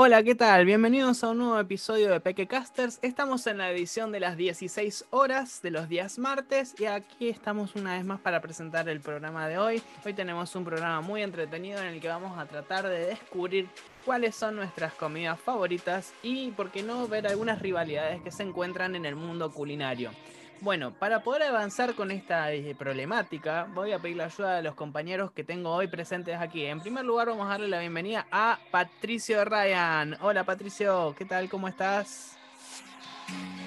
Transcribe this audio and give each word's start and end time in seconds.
Hola, 0.00 0.22
¿qué 0.22 0.36
tal? 0.36 0.64
Bienvenidos 0.64 1.24
a 1.24 1.30
un 1.30 1.38
nuevo 1.38 1.58
episodio 1.58 2.12
de 2.12 2.20
Pequecasters. 2.20 3.00
Estamos 3.02 3.48
en 3.48 3.58
la 3.58 3.68
edición 3.72 4.12
de 4.12 4.20
las 4.20 4.36
16 4.36 5.06
horas 5.10 5.60
de 5.60 5.72
los 5.72 5.88
días 5.88 6.20
martes 6.20 6.76
y 6.78 6.84
aquí 6.84 7.28
estamos 7.28 7.74
una 7.74 7.94
vez 7.94 8.04
más 8.04 8.20
para 8.20 8.40
presentar 8.40 8.88
el 8.88 9.00
programa 9.00 9.48
de 9.48 9.58
hoy. 9.58 9.82
Hoy 10.06 10.14
tenemos 10.14 10.54
un 10.54 10.64
programa 10.64 11.00
muy 11.00 11.22
entretenido 11.22 11.80
en 11.80 11.88
el 11.88 12.00
que 12.00 12.06
vamos 12.06 12.38
a 12.38 12.46
tratar 12.46 12.86
de 12.86 13.06
descubrir 13.06 13.66
cuáles 14.04 14.36
son 14.36 14.54
nuestras 14.54 14.94
comidas 14.94 15.40
favoritas 15.40 16.14
y, 16.22 16.52
por 16.52 16.70
qué 16.70 16.84
no, 16.84 17.08
ver 17.08 17.26
algunas 17.26 17.60
rivalidades 17.60 18.22
que 18.22 18.30
se 18.30 18.44
encuentran 18.44 18.94
en 18.94 19.04
el 19.04 19.16
mundo 19.16 19.50
culinario. 19.50 20.12
Bueno, 20.60 20.92
para 20.92 21.22
poder 21.22 21.44
avanzar 21.44 21.94
con 21.94 22.10
esta 22.10 22.52
eh, 22.52 22.74
problemática, 22.76 23.68
voy 23.74 23.92
a 23.92 24.00
pedir 24.00 24.16
la 24.16 24.24
ayuda 24.24 24.56
de 24.56 24.62
los 24.62 24.74
compañeros 24.74 25.30
que 25.30 25.44
tengo 25.44 25.70
hoy 25.70 25.86
presentes 25.86 26.36
aquí. 26.36 26.66
En 26.66 26.80
primer 26.80 27.04
lugar, 27.04 27.28
vamos 27.28 27.46
a 27.46 27.50
darle 27.50 27.68
la 27.68 27.78
bienvenida 27.78 28.26
a 28.32 28.58
Patricio 28.72 29.44
Ryan. 29.44 30.16
Hola 30.20 30.42
Patricio, 30.42 31.14
¿qué 31.16 31.24
tal? 31.24 31.48
¿Cómo 31.48 31.68
estás? 31.68 32.36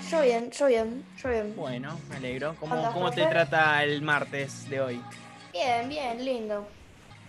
Yo 0.09 0.21
bien, 0.21 0.52
yo 0.52 0.67
bien, 0.67 1.05
yo 1.23 1.30
bien. 1.30 1.55
Bueno, 1.55 1.97
me 2.09 2.17
alegro. 2.17 2.55
¿Cómo, 2.59 2.91
cómo 2.91 3.09
te 3.11 3.25
trata 3.25 3.81
el 3.83 4.02
martes 4.02 4.69
de 4.69 4.81
hoy? 4.81 5.02
Bien, 5.53 5.88
bien, 5.88 6.25
lindo. 6.25 6.67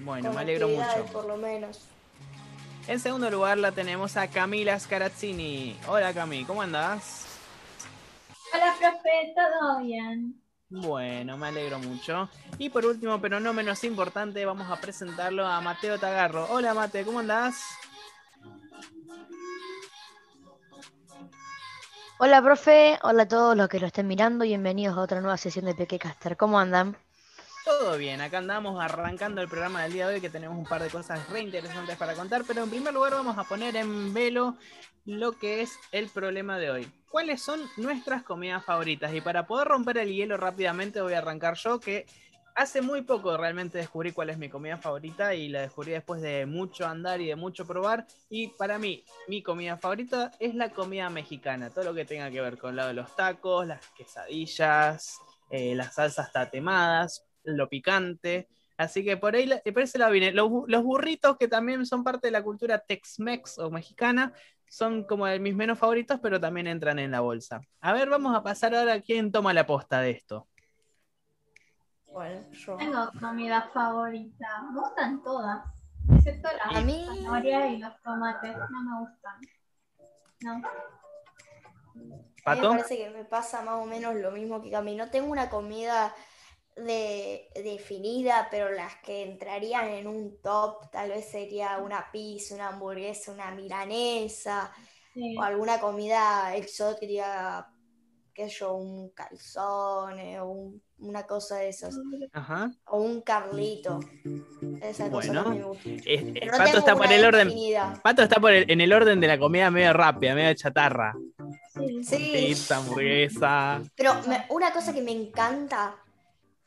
Bueno, 0.01 0.33
me 0.33 0.41
alegro 0.41 0.67
mucho. 0.69 1.07
Por 1.13 1.27
lo 1.27 1.37
menos. 1.37 1.87
En 2.89 2.99
segundo 2.99 3.31
lugar 3.31 3.59
la 3.59 3.71
tenemos 3.71 4.17
a 4.17 4.27
Camila 4.27 4.77
Scarazzini. 4.81 5.77
Hola 5.87 6.13
Cami, 6.13 6.45
¿cómo 6.45 6.63
andás? 6.63 7.32
Hola, 8.55 8.75
profe, 8.79 9.35
¿todo 9.35 9.81
bien? 9.81 10.43
Bueno, 10.69 11.37
me 11.37 11.49
alegro 11.49 11.79
mucho. 11.79 12.29
Y 12.59 12.71
por 12.71 12.85
último, 12.85 13.21
pero 13.21 13.41
no 13.41 13.53
menos 13.53 13.83
importante, 13.85 14.45
vamos 14.45 14.71
a 14.71 14.81
presentarlo 14.81 15.47
a 15.47 15.61
Mateo 15.61 15.99
Tagarro. 15.99 16.47
Hola 16.51 16.75
Mate, 16.75 17.05
¿cómo 17.05 17.21
andás? 17.21 17.63
Hola 22.19 22.43
profe, 22.43 22.99
hola 23.03 23.25
a 23.25 23.29
todos 23.29 23.57
los 23.57 23.69
que 23.69 23.81
lo 23.81 23.87
estén 23.87 24.07
mirando, 24.07 24.45
bienvenidos 24.45 24.97
a 24.97 25.01
otra 25.01 25.21
nueva 25.21 25.37
sesión 25.37 25.65
de 25.65 25.75
Pequecaster. 25.75 26.37
¿Cómo 26.37 26.59
andan? 26.59 26.97
Todo 27.65 27.97
bien, 27.97 28.21
acá 28.21 28.39
andamos 28.39 28.83
arrancando 28.83 29.41
el 29.41 29.49
programa 29.49 29.83
del 29.83 29.93
día 29.93 30.09
de 30.09 30.15
hoy 30.15 30.21
que 30.21 30.31
tenemos 30.31 30.57
un 30.57 30.65
par 30.65 30.83
de 30.83 30.91
cosas 30.91 31.29
re 31.31 31.41
interesantes 31.41 31.97
para 31.97 32.15
contar, 32.15 32.45
pero 32.47 32.63
en 32.65 32.71
primer 32.71 32.93
lugar 32.93 33.13
vamos 33.13 33.37
a 33.39 33.45
poner 33.45 33.77
en 33.77 34.13
velo 34.15 34.57
lo 35.05 35.33
que 35.33 35.63
es 35.63 35.79
el 35.91 36.09
problema 36.09 36.59
de 36.59 36.71
hoy. 36.71 37.02
¿Cuáles 37.13 37.43
son 37.43 37.61
nuestras 37.77 38.23
comidas 38.23 38.65
favoritas? 38.65 39.13
Y 39.13 39.21
para 39.21 39.47
poder 39.47 39.69
romper 39.69 39.99
el 39.99 40.15
hielo 40.15 40.39
rápidamente 40.39 41.03
voy 41.03 41.13
a 41.13 41.19
arrancar 41.19 41.57
yo, 41.57 41.79
que 41.79 42.07
hace 42.55 42.81
muy 42.81 43.03
poco 43.03 43.37
realmente 43.37 43.77
descubrí 43.77 44.13
cuál 44.13 44.31
es 44.31 44.39
mi 44.39 44.49
comida 44.49 44.79
favorita 44.79 45.35
y 45.35 45.51
la 45.51 45.61
descubrí 45.61 45.93
después 45.93 46.23
de 46.23 46.47
mucho 46.47 46.87
andar 46.87 47.21
y 47.21 47.27
de 47.27 47.37
mucho 47.37 47.67
probar. 47.67 48.07
Y 48.31 48.49
para 48.49 48.79
mí, 48.79 49.05
mi 49.29 49.43
comida 49.43 49.77
favorita 49.77 50.31
es 50.41 50.55
la 50.55 50.71
comida 50.71 51.11
mexicana, 51.11 51.69
todo 51.69 51.85
lo 51.85 51.95
que 51.95 52.07
tenga 52.07 52.31
que 52.31 52.41
ver 52.41 52.57
con 52.57 52.77
lado 52.77 52.95
los 52.95 53.15
tacos, 53.15 53.67
las 53.67 53.87
quesadillas, 53.91 55.19
eh, 55.51 55.75
las 55.75 55.95
salsas 55.95 56.33
tatemadas 56.33 57.27
lo 57.45 57.69
picante. 57.69 58.49
Así 58.83 59.05
que 59.05 59.17
por 59.17 59.37
ahí, 59.37 59.49
por 59.73 59.83
ese 59.83 59.99
lado 59.99 60.11
viene. 60.11 60.33
Los, 60.33 60.51
burritos, 60.83 61.37
que 61.39 61.47
también 61.47 61.87
son 61.87 62.03
parte 62.03 62.27
de 62.27 62.33
la 62.33 62.43
cultura 62.43 62.81
Tex-Mex 62.81 63.59
o 63.61 63.71
mexicana, 63.71 64.33
son 64.69 65.05
como 65.05 65.27
de 65.27 65.39
mis 65.39 65.55
menos 65.55 65.79
favoritos, 65.79 66.19
pero 66.21 66.41
también 66.41 66.67
entran 66.67 66.99
en 66.99 67.13
la 67.13 67.21
bolsa. 67.21 67.61
A 67.81 67.93
ver, 67.93 68.09
vamos 68.09 68.35
a 68.35 68.43
pasar 68.43 68.75
ahora 68.75 68.95
a 68.95 69.01
quién 69.01 69.31
toma 69.31 69.55
la 69.55 69.67
posta 69.67 70.01
de 70.01 70.11
esto. 70.11 70.49
Bueno, 72.07 72.51
yo. 72.51 72.77
Tengo 72.77 73.09
comida 73.21 73.71
favorita. 73.73 74.63
Me 74.73 74.81
gustan 74.81 75.23
todas. 75.23 75.65
Excepto 76.17 76.49
la 76.49 76.73
zanahoria 76.73 77.69
y 77.69 77.79
los 77.79 78.03
tomates. 78.03 78.57
No 78.57 78.83
me 78.83 79.01
gustan. 79.01 79.41
No. 80.41 80.63
¿Pato? 82.45 82.71
me 82.73 82.79
parece 82.79 82.97
que 82.97 83.11
me 83.11 83.25
pasa 83.25 83.63
más 83.63 83.77
o 83.77 83.87
menos 83.87 84.17
lo 84.17 84.33
mismo 84.33 84.61
que 84.61 84.75
a 84.75 84.83
mí. 84.83 84.97
No 84.97 85.09
tengo 85.09 85.31
una 85.31 85.49
comida 85.49 86.13
de, 86.77 87.49
definida, 87.55 88.49
pero 88.51 88.71
las 88.71 88.97
que 88.97 89.23
entrarían 89.23 89.89
en 89.89 90.07
un 90.07 90.41
top 90.41 90.91
tal 90.91 91.11
vez 91.11 91.29
sería 91.29 91.79
una 91.79 92.11
pizza, 92.11 92.55
una 92.55 92.69
hamburguesa, 92.69 93.33
una 93.33 93.51
milanesa 93.51 94.73
o 95.37 95.43
alguna 95.43 95.79
comida 95.79 96.57
exótica, 96.57 97.71
que 98.33 98.49
yo, 98.49 98.75
un 98.75 99.11
calzón 99.11 100.19
o 100.41 100.73
una 100.99 101.27
cosa 101.27 101.57
de 101.57 101.69
esas. 101.69 101.99
O 102.87 102.99
un 102.99 103.21
carlito. 103.21 104.01
Esa 104.81 105.09
bueno, 105.09 105.51
me 105.51 105.63
gusta. 105.63 106.57
Pato 106.57 106.79
está 106.79 106.97
por 106.97 107.13
el 107.13 107.25
orden. 107.25 107.53
Pato 108.03 108.23
está 108.23 108.41
por 108.41 108.53
en 108.53 108.81
el 108.81 108.93
orden 108.93 109.21
de 109.21 109.27
la 109.27 109.39
comida 109.39 109.71
medio 109.71 109.93
rápida, 109.93 110.35
medio 110.35 110.55
chatarra. 110.55 111.15
Sí. 112.03 112.33
Pizza, 112.33 112.77
hamburguesa. 112.79 113.83
Pero 113.95 114.15
una 114.49 114.73
cosa 114.73 114.95
que 114.95 115.03
me 115.03 115.13
encanta 115.13 116.02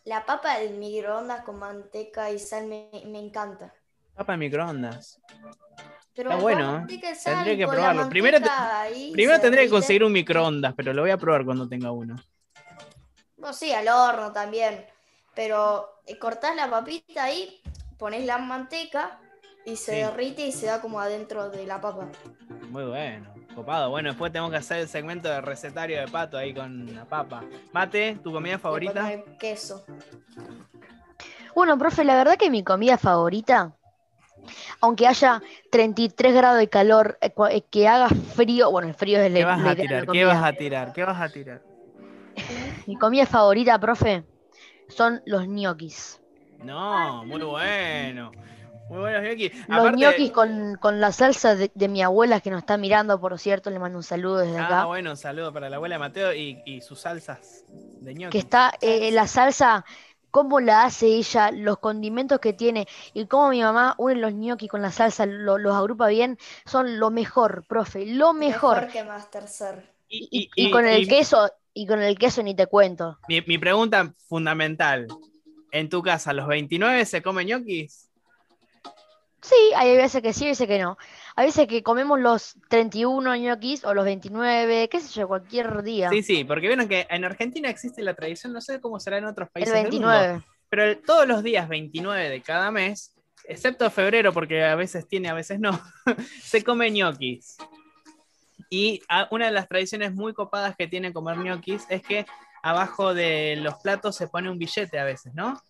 la 0.06 0.26
papa 0.26 0.60
del 0.60 0.78
microondas 0.78 1.44
con 1.44 1.60
manteca 1.60 2.32
y 2.32 2.40
sal 2.40 2.68
me, 2.68 2.90
encanta. 2.94 3.74
Papa 4.14 4.34
de 4.34 4.38
microondas. 4.38 5.20
Pero 6.14 6.32
Está 6.32 6.42
bueno, 6.42 6.86
tendría 6.88 7.58
que 7.58 7.68
probarlo. 7.68 8.08
Primero, 8.08 8.38
primero 9.12 9.42
tendría 9.42 9.64
que 9.64 9.70
conseguir 9.70 10.04
un 10.04 10.14
microondas, 10.14 10.74
pero 10.74 10.94
lo 10.94 11.02
voy 11.02 11.12
a 11.12 11.18
probar 11.18 11.44
cuando 11.44 11.68
tenga 11.68 11.92
uno. 11.92 12.16
No, 13.38 13.52
sí, 13.52 13.74
al 13.74 13.88
horno 13.90 14.32
también. 14.32 14.86
Pero 15.36 16.00
eh, 16.06 16.18
cortás 16.18 16.56
la 16.56 16.70
papita 16.70 17.26
ahí, 17.26 17.62
pones 17.98 18.26
la 18.26 18.38
manteca 18.38 19.20
y 19.66 19.76
se 19.76 19.96
derrite 19.96 20.48
y 20.48 20.54
se 20.54 20.68
da 20.68 20.80
como 20.80 21.02
adentro 21.02 21.50
de 21.50 21.66
la 21.66 21.82
papa. 21.82 22.08
Muy 22.70 22.86
bueno. 22.86 23.35
Copado. 23.56 23.90
Bueno, 23.90 24.10
después 24.10 24.32
tenemos 24.32 24.52
que 24.52 24.58
hacer 24.58 24.80
el 24.80 24.88
segmento 24.88 25.30
de 25.30 25.40
recetario 25.40 26.00
de 26.00 26.08
pato 26.08 26.38
ahí 26.38 26.54
con 26.54 26.94
la 26.94 27.06
papa. 27.06 27.44
Mate, 27.72 28.20
¿tu 28.22 28.32
comida 28.34 28.60
favorita? 28.60 29.10
Queso. 29.40 29.86
Bueno, 31.56 31.78
profe, 31.78 32.04
la 32.04 32.16
verdad 32.16 32.36
que 32.38 32.50
mi 32.50 32.66
comida 32.66 32.98
favorita, 32.98 33.72
aunque 34.82 35.08
haya 35.08 35.42
33 35.72 36.36
grados 36.36 36.60
de 36.60 36.68
calor, 36.68 37.18
eh, 37.22 37.34
eh, 37.50 37.62
que 37.72 37.88
haga 37.88 38.10
frío, 38.10 38.70
bueno, 38.72 38.90
el 38.90 38.94
frío 38.94 39.20
es 39.20 39.28
el 39.28 39.36
¿Qué 39.36 39.46
vas 39.46 39.66
a 39.66 39.76
tirar? 39.76 40.06
¿Qué 40.06 40.26
vas 40.26 40.44
a 40.44 40.54
tirar? 40.54 40.94
¿Qué 40.94 41.04
vas 41.06 41.22
a 41.22 41.30
tirar? 41.30 41.62
Mi 42.88 42.98
comida 42.98 43.26
favorita, 43.26 43.80
profe, 43.80 44.26
son 44.90 45.22
los 45.26 45.48
ñoquis. 45.48 46.22
No, 46.62 47.24
muy 47.24 47.42
bueno. 47.42 48.32
Muy 48.90 49.00
buenos 49.00 49.24
ñoquis. 49.24 49.52
Los 49.68 49.94
ñoquis 49.94 50.32
con, 50.32 51.02
la 51.02 51.12
salsa 51.12 51.56
de, 51.56 51.88
mi 51.88 52.04
abuela 52.04 52.40
que 52.40 52.52
nos 52.52 52.60
está 52.60 52.78
mirando, 52.78 53.20
por 53.20 53.38
cierto, 53.40 53.70
le 53.70 53.80
mando 53.80 53.98
un 53.98 54.04
saludo 54.04 54.38
desde 54.38 54.60
acá. 54.60 54.82
Ah, 54.82 54.86
bueno, 54.86 55.12
un 55.12 55.18
saludo 55.18 55.52
para 55.52 55.70
la 55.70 55.78
abuela 55.78 55.98
Mateo 55.98 56.34
y, 56.34 56.82
sus 56.82 57.00
salsas 57.00 57.66
de 57.70 58.14
ñoquis. 58.14 58.32
Que 58.32 58.38
está 58.38 58.74
eh, 58.82 59.12
la 59.12 59.28
salsa, 59.28 59.86
cómo 60.30 60.60
la 60.60 60.84
hace 60.84 61.08
ella, 61.08 61.52
los 61.52 61.80
condimentos 61.80 62.40
que 62.40 62.54
tiene 62.54 62.88
y 63.14 63.26
cómo 63.26 63.50
mi 63.50 63.62
mamá 63.62 63.96
une 63.98 64.16
los 64.16 64.34
ñoquis 64.34 64.70
con 64.70 64.82
la 64.82 64.92
salsa, 64.92 65.26
los 65.26 65.76
agrupa 65.76 66.08
bien, 66.08 66.38
son 66.66 67.00
lo 67.00 67.10
mejor, 67.10 67.66
profe, 67.68 68.06
lo 68.06 68.34
mejor. 68.34 68.82
Mejor 68.82 68.92
que 68.92 69.04
Master 69.04 69.46
Y, 70.10 70.50
y, 70.56 70.72
con 70.72 70.86
el 70.86 71.08
queso, 71.08 71.50
y 71.74 71.88
con 71.88 72.02
el 72.02 72.20
queso 72.20 72.44
ni 72.44 72.54
te 72.54 72.68
cuento. 72.68 73.18
Mi, 73.28 73.42
mi 73.42 73.58
pregunta 73.58 74.14
fundamental. 74.28 75.08
¿En 75.72 75.90
tu 75.90 76.02
casa 76.02 76.32
los 76.32 76.48
29 76.48 77.04
se 77.06 77.22
comen 77.22 77.48
ñoquis? 77.48 78.05
Sí, 79.46 79.56
hay 79.76 79.96
veces 79.96 80.24
que 80.24 80.34
sí, 80.34 80.46
hay 80.46 80.52
veces 80.52 80.68
que 80.68 80.80
no. 80.80 80.98
Hay 81.36 81.46
veces 81.46 81.68
que 81.68 81.84
comemos 81.84 82.20
los 82.20 82.56
31 82.70 83.36
ñoquis 83.36 83.84
o 83.84 83.94
los 83.94 84.04
29, 84.04 84.90
qué 84.90 85.00
sé 85.00 85.20
yo, 85.20 85.28
cualquier 85.28 85.84
día. 85.84 86.10
Sí, 86.10 86.24
sí, 86.24 86.44
porque 86.44 86.68
vieron 86.68 86.88
que 86.88 87.06
en 87.10 87.24
Argentina 87.26 87.70
existe 87.70 88.02
la 88.02 88.16
tradición, 88.16 88.54
no 88.54 88.62
sé 88.62 88.82
cómo 88.82 89.00
será 89.00 89.20
en 89.20 89.26
otros 89.26 89.50
países. 89.52 89.76
El 89.76 89.84
29. 89.84 90.28
Del 90.28 90.44
pero 90.70 90.98
todos 90.98 91.28
los 91.28 91.44
días 91.44 91.70
29 91.70 92.28
de 92.28 92.42
cada 92.42 92.72
mes, 92.72 93.14
excepto 93.48 93.90
febrero, 93.92 94.34
porque 94.34 94.64
a 94.64 94.76
veces 94.76 95.08
tiene, 95.08 95.30
a 95.30 95.34
veces 95.34 95.60
no, 95.60 95.80
se 96.42 96.64
come 96.64 96.90
ñoquis. 96.90 97.58
Y 98.70 99.02
una 99.30 99.46
de 99.46 99.52
las 99.52 99.68
tradiciones 99.68 100.14
muy 100.14 100.34
copadas 100.34 100.76
que 100.76 100.88
tiene 100.88 101.14
comer 101.14 101.38
ñoquis 101.38 101.86
es 101.90 102.02
que 102.02 102.26
abajo 102.64 103.14
de 103.14 103.58
los 103.58 103.76
platos 103.76 104.16
se 104.16 104.28
pone 104.28 104.50
un 104.50 104.58
billete 104.58 104.98
a 104.98 105.04
veces, 105.04 105.36
¿no? 105.36 105.62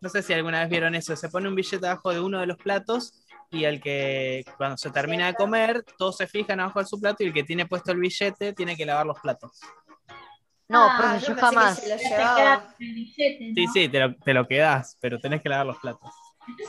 No 0.00 0.08
sé 0.08 0.22
si 0.22 0.32
alguna 0.32 0.60
vez 0.60 0.68
vieron 0.68 0.94
eso. 0.94 1.14
Se 1.16 1.28
pone 1.28 1.48
un 1.48 1.54
billete 1.54 1.86
abajo 1.86 2.12
de 2.12 2.20
uno 2.20 2.40
de 2.40 2.46
los 2.46 2.56
platos 2.56 3.24
y 3.50 3.64
el 3.64 3.80
que 3.80 4.44
cuando 4.56 4.76
se 4.76 4.90
termina 4.90 5.26
de 5.26 5.34
comer, 5.34 5.84
todos 5.98 6.16
se 6.16 6.26
fijan 6.26 6.60
abajo 6.60 6.80
de 6.80 6.86
su 6.86 7.00
plato 7.00 7.22
y 7.22 7.26
el 7.26 7.32
que 7.32 7.44
tiene 7.44 7.66
puesto 7.66 7.92
el 7.92 7.98
billete 7.98 8.52
tiene 8.52 8.76
que 8.76 8.86
lavar 8.86 9.06
los 9.06 9.18
platos. 9.20 9.60
No, 10.68 10.86
ah, 10.88 11.18
yo, 11.18 11.34
jamás. 11.34 11.82
Sí, 12.78 13.66
sí, 13.74 13.88
te 13.88 13.98
lo, 13.98 14.14
te 14.14 14.32
lo 14.32 14.46
quedas, 14.46 14.96
pero 15.00 15.18
tenés 15.18 15.42
que 15.42 15.48
lavar 15.48 15.66
los 15.66 15.78
platos. 15.78 16.10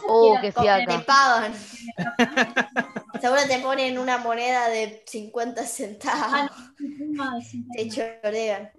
Oh, 0.08 0.38
qué 0.42 0.52
fiaca. 0.52 0.98
Te 0.98 1.04
pagan. 1.06 1.54
Seguro 3.22 3.42
te 3.48 3.60
ponen 3.60 4.00
una 4.00 4.18
moneda 4.18 4.70
de 4.70 5.04
50 5.06 5.64
centavos. 5.66 6.52
Ah, 7.20 7.40
te 7.74 7.90
chorean. 7.90 8.72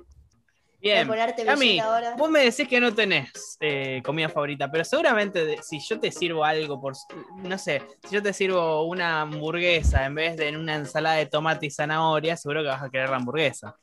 Bien, 0.82 1.08
a 1.48 1.54
mí, 1.54 1.80
vos 2.18 2.28
me 2.28 2.40
decís 2.40 2.66
que 2.66 2.80
no 2.80 2.92
tenés 2.92 3.56
eh, 3.60 4.02
comida 4.04 4.28
favorita, 4.28 4.68
pero 4.68 4.84
seguramente 4.84 5.62
si 5.62 5.78
yo 5.78 6.00
te 6.00 6.10
sirvo 6.10 6.44
algo, 6.44 6.80
por 6.80 6.94
no 7.36 7.56
sé, 7.56 7.82
si 8.02 8.16
yo 8.16 8.20
te 8.20 8.32
sirvo 8.32 8.82
una 8.82 9.20
hamburguesa 9.20 10.04
en 10.04 10.16
vez 10.16 10.36
de 10.36 10.56
una 10.56 10.74
ensalada 10.74 11.14
de 11.16 11.26
tomate 11.26 11.66
y 11.66 11.70
zanahoria, 11.70 12.36
seguro 12.36 12.62
que 12.62 12.68
vas 12.68 12.82
a 12.82 12.90
querer 12.90 13.10
la 13.10 13.16
hamburguesa. 13.16 13.76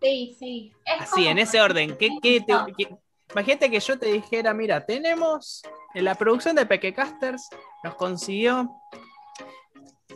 Sí, 0.00 0.34
sí. 0.38 0.72
Así, 0.98 1.26
en 1.26 1.38
ese 1.38 1.60
orden. 1.60 1.94
¿Qué, 1.98 2.08
Imagínate 3.30 3.70
que 3.70 3.80
yo 3.80 3.98
te 3.98 4.06
dijera, 4.06 4.54
mira, 4.54 4.86
tenemos 4.86 5.62
en 5.94 6.04
la 6.04 6.14
producción 6.14 6.56
de 6.56 6.64
Pequecasters, 6.64 7.50
nos 7.82 7.96
consiguió 7.96 8.70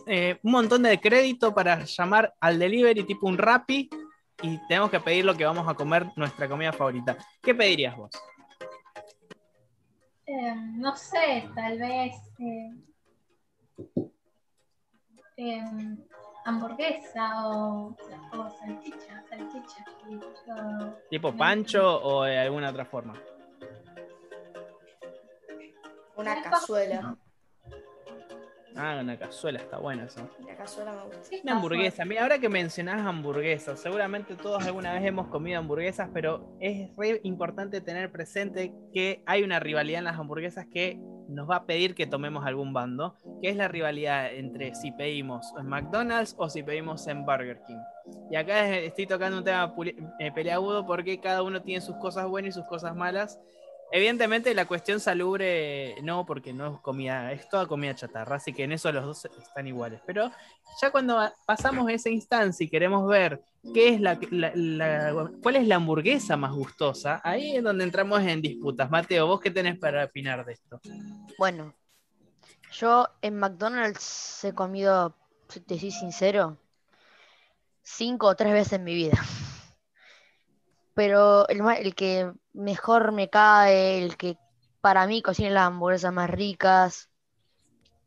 eh, 0.07 0.39
un 0.43 0.53
montón 0.53 0.85
de 0.85 0.99
crédito 0.99 1.55
para 1.55 1.85
llamar 1.85 2.33
al 2.41 2.59
delivery 2.59 3.03
tipo 3.03 3.27
un 3.27 3.37
Rappi 3.37 3.91
y 4.43 4.59
tenemos 4.69 4.91
que 4.91 5.01
pedir 5.01 5.25
lo 5.25 5.37
que 5.37 5.45
vamos 5.45 5.67
a 5.69 5.75
comer, 5.75 6.07
nuestra 6.17 6.49
comida 6.49 6.73
favorita. 6.73 7.17
¿Qué 7.43 7.55
pedirías 7.55 7.97
vos? 7.97 8.11
Eh, 10.27 10.55
no 10.55 10.95
sé, 10.95 11.49
tal 11.55 11.79
vez 11.79 12.15
eh, 15.37 15.65
hamburguesa 16.45 17.49
o, 17.49 17.97
salchicha, 18.59 19.25
salchicha. 19.29 19.85
¿Tipo 21.11 21.37
pancho 21.37 22.03
o 22.03 22.25
de 22.25 22.39
alguna 22.39 22.71
otra 22.71 22.85
forma? 22.85 23.15
Una 26.17 26.43
cazuela. 26.43 27.17
Ah, 28.79 28.99
una 29.01 29.19
cazuela, 29.19 29.59
está 29.59 29.79
buena 29.79 30.05
eso. 30.05 30.29
La 30.47 30.57
cazuela 30.57 30.93
me 30.93 31.17
gusta. 31.17 31.37
Una 31.43 31.57
hamburguesa. 31.57 32.05
Mira, 32.05 32.23
ahora 32.23 32.39
que 32.39 32.49
mencionás 32.49 33.05
hamburguesas, 33.05 33.81
seguramente 33.81 34.37
todos 34.37 34.65
alguna 34.65 34.93
vez 34.93 35.05
hemos 35.05 35.27
comido 35.27 35.59
hamburguesas, 35.59 36.09
pero 36.15 36.57
es 36.61 36.95
re 36.97 37.21
importante 37.25 37.81
tener 37.81 38.13
presente 38.13 38.73
que 38.93 39.23
hay 39.27 39.43
una 39.43 39.59
rivalidad 39.59 39.99
en 39.99 40.05
las 40.05 40.19
hamburguesas 40.19 40.67
que 40.67 41.01
nos 41.29 41.51
va 41.51 41.57
a 41.57 41.67
pedir 41.67 41.95
que 41.95 42.07
tomemos 42.07 42.47
algún 42.47 42.73
bando, 42.73 43.17
que 43.43 43.51
es 43.51 43.57
la 43.57 43.69
rivalidad 43.69 44.33
entre 44.33 44.75
si 44.75 44.93
pedimos 44.93 45.53
en 45.59 45.67
McDonald's 45.67 46.35
o 46.39 46.49
si 46.49 46.63
pedimos 46.63 47.07
en 47.07 47.25
Burger 47.27 47.61
King. 47.67 47.81
Y 48.31 48.37
acá 48.37 48.77
estoy 48.77 49.07
tocando 49.07 49.39
un 49.39 49.45
tema 49.45 49.75
eh, 50.19 50.33
peleagudo 50.33 50.87
porque 50.87 51.21
cada 51.21 51.43
uno 51.43 51.63
tiene 51.63 51.81
sus 51.81 51.97
cosas 51.97 52.27
buenas 52.27 52.51
y 52.51 52.53
sus 52.53 52.67
cosas 52.67 52.97
malas. 52.97 53.39
Evidentemente 53.91 54.55
la 54.55 54.67
cuestión 54.67 55.01
salubre 55.01 55.97
no, 56.03 56.27
porque 56.27 56.53
no 56.53 56.75
es 56.75 56.81
comida, 56.81 57.33
es 57.33 57.49
toda 57.49 57.67
comida 57.67 57.95
chatarra, 57.95 58.37
así 58.37 58.53
que 58.53 58.65
en 58.65 58.73
eso 58.73 58.93
los 58.93 59.05
dos 59.05 59.25
están 59.25 59.67
iguales. 59.67 60.03
Pero 60.07 60.31
ya 60.83 60.91
cuando 60.91 61.19
pasamos 61.47 61.91
esa 61.91 62.11
instancia 62.11 62.65
y 62.65 62.69
queremos 62.69 63.09
ver 63.09 63.43
qué 63.73 63.95
es 63.95 64.01
la, 64.01 64.19
cuál 65.43 65.57
es 65.57 65.67
la 65.67 65.77
hamburguesa 65.77 66.37
más 66.37 66.53
gustosa, 66.53 67.21
ahí 67.25 67.57
es 67.57 67.65
donde 67.65 67.85
entramos 67.85 68.21
en 68.21 68.43
disputas. 68.43 68.91
Mateo, 68.91 69.27
¿vos 69.27 69.41
qué 69.41 69.51
tenés 69.51 69.79
para 69.79 70.05
opinar 70.05 70.45
de 70.45 70.53
esto? 70.53 70.81
Bueno, 71.39 71.75
yo 72.73 73.09
en 73.23 73.39
McDonald's 73.39 74.45
he 74.45 74.53
comido, 74.53 75.17
te 75.67 75.79
soy 75.79 75.93
sincero, 75.93 76.59
cinco 77.83 78.27
o 78.27 78.37
tres 78.37 78.53
veces 78.53 78.75
en 78.75 78.85
mi 78.85 78.95
vida 78.95 79.19
pero 80.99 81.47
el, 81.47 81.61
el 81.79 81.95
que 81.95 82.33
mejor 82.55 83.13
me 83.13 83.31
cae, 83.31 84.03
el 84.03 84.17
que 84.17 84.37
para 84.81 85.07
mí 85.07 85.23
cocina 85.23 85.49
las 85.49 85.69
hamburguesas 85.69 86.13
más 86.13 86.29
ricas, 86.29 87.09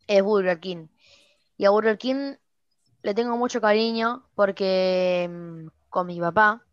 es 0.08 0.22
Burger 0.22 0.60
King. 0.60 0.88
Y 1.56 1.64
a 1.64 1.70
Burger 1.70 1.98
King 1.98 2.36
le 3.02 3.14
tengo 3.14 3.38
mucho 3.38 3.62
cariño 3.62 4.28
porque 4.36 5.26
mm, 5.32 5.68
con 5.88 6.06
mi 6.06 6.20
papá, 6.20 6.66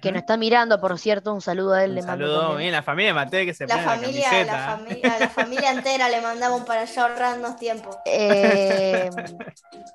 que 0.00 0.10
nos 0.10 0.22
está 0.22 0.38
mirando, 0.38 0.80
por 0.80 0.98
cierto, 0.98 1.34
un 1.34 1.42
saludo 1.42 1.74
a 1.74 1.84
él. 1.84 1.98
Un 1.98 2.02
saludo, 2.02 2.56
bien, 2.56 2.72
la 2.72 2.82
familia 2.82 3.10
de 3.10 3.14
Mateo 3.14 3.44
que 3.44 3.52
se 3.52 3.66
la 3.66 3.76
familia, 3.76 4.32
la, 4.32 4.44
la, 4.44 4.78
familia, 4.78 5.18
la 5.20 5.28
familia 5.28 5.70
entera 5.70 6.08
le 6.08 6.22
mandamos 6.22 6.62
para 6.62 6.80
allá 6.80 7.02
ahorrarnos 7.02 7.56
tiempo. 7.56 7.90
Eh, 8.06 9.10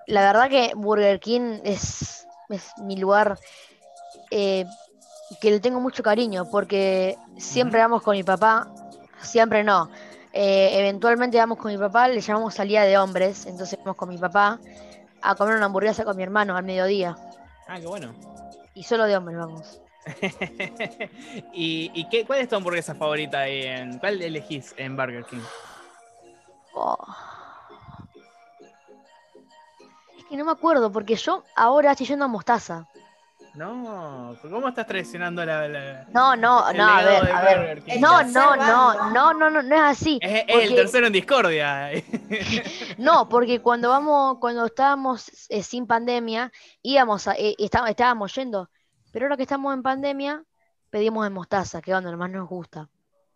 la 0.05 0.21
verdad 0.21 0.51
que 0.51 0.73
Burger 0.75 1.19
King 1.19 1.61
es, 1.63 2.27
es 2.49 2.71
mi 2.77 2.95
lugar 2.95 3.39
eh, 4.29 4.65
que 5.39 5.51
le 5.51 5.59
tengo 5.59 5.79
mucho 5.79 6.03
cariño, 6.03 6.49
porque 6.49 7.17
siempre 7.37 7.79
vamos 7.79 8.01
con 8.01 8.15
mi 8.15 8.23
papá, 8.23 8.67
siempre 9.21 9.63
no. 9.63 9.89
Eh, 10.33 10.79
eventualmente 10.79 11.37
vamos 11.37 11.57
con 11.57 11.71
mi 11.71 11.77
papá, 11.77 12.07
le 12.07 12.21
llamamos 12.21 12.53
salida 12.53 12.83
de 12.83 12.97
hombres, 12.97 13.45
entonces 13.45 13.77
vamos 13.79 13.97
con 13.97 14.09
mi 14.09 14.17
papá 14.17 14.59
a 15.21 15.35
comer 15.35 15.55
una 15.55 15.65
hamburguesa 15.65 16.03
con 16.03 16.17
mi 16.17 16.23
hermano 16.23 16.55
al 16.55 16.63
mediodía. 16.63 17.17
Ah, 17.67 17.79
qué 17.79 17.87
bueno. 17.87 18.13
Y 18.73 18.83
solo 18.83 19.05
de 19.05 19.17
hombres 19.17 19.37
vamos. 19.37 19.81
¿Y, 21.53 22.05
qué, 22.09 22.25
cuál 22.25 22.39
es 22.39 22.49
tu 22.49 22.55
hamburguesa 22.55 22.95
favorita? 22.95 23.47
En, 23.47 23.99
¿Cuál 23.99 24.21
elegís 24.21 24.73
en 24.77 24.95
Burger 24.95 25.25
King? 25.25 25.41
Oh. 26.73 26.97
Es 30.17 30.25
que 30.25 30.37
no 30.37 30.45
me 30.45 30.51
acuerdo, 30.51 30.91
porque 30.91 31.15
yo 31.15 31.43
ahora 31.55 31.91
estoy 31.91 32.07
yendo 32.07 32.25
a 32.25 32.27
Mostaza. 32.27 32.87
No, 33.53 34.37
¿cómo 34.41 34.69
estás 34.69 34.87
traicionando 34.87 35.43
la, 35.45 36.05
No, 36.13 36.35
no, 36.37 36.71
no, 36.71 36.87
a 36.87 37.03
ver, 37.03 37.31
a 37.31 37.41
ver. 37.41 37.83
No, 37.99 38.23
no, 38.23 38.55
no, 38.55 39.11
no, 39.11 39.33
no, 39.33 39.49
no, 39.49 39.61
no 39.61 39.75
es 39.75 39.81
así. 39.81 40.19
Es, 40.21 40.45
el 40.47 40.75
tercero 40.75 41.07
en 41.07 41.13
discordia. 41.13 41.89
no, 42.97 43.27
porque 43.27 43.59
cuando 43.61 43.89
vamos, 43.89 44.37
cuando 44.39 44.65
estábamos 44.65 45.29
eh, 45.49 45.63
sin 45.63 45.85
pandemia, 45.85 46.51
íbamos 46.81 47.27
a, 47.27 47.33
eh, 47.33 47.55
estábamos 47.57 48.33
yendo. 48.35 48.69
Pero 49.11 49.25
ahora 49.25 49.35
que 49.35 49.43
estamos 49.43 49.73
en 49.73 49.83
pandemia, 49.83 50.43
pedimos 50.89 51.27
en 51.27 51.33
mostaza, 51.33 51.81
que 51.81 51.91
es 51.91 51.95
donde 51.95 52.15
más 52.15 52.29
nos 52.29 52.47
gusta. 52.47 52.87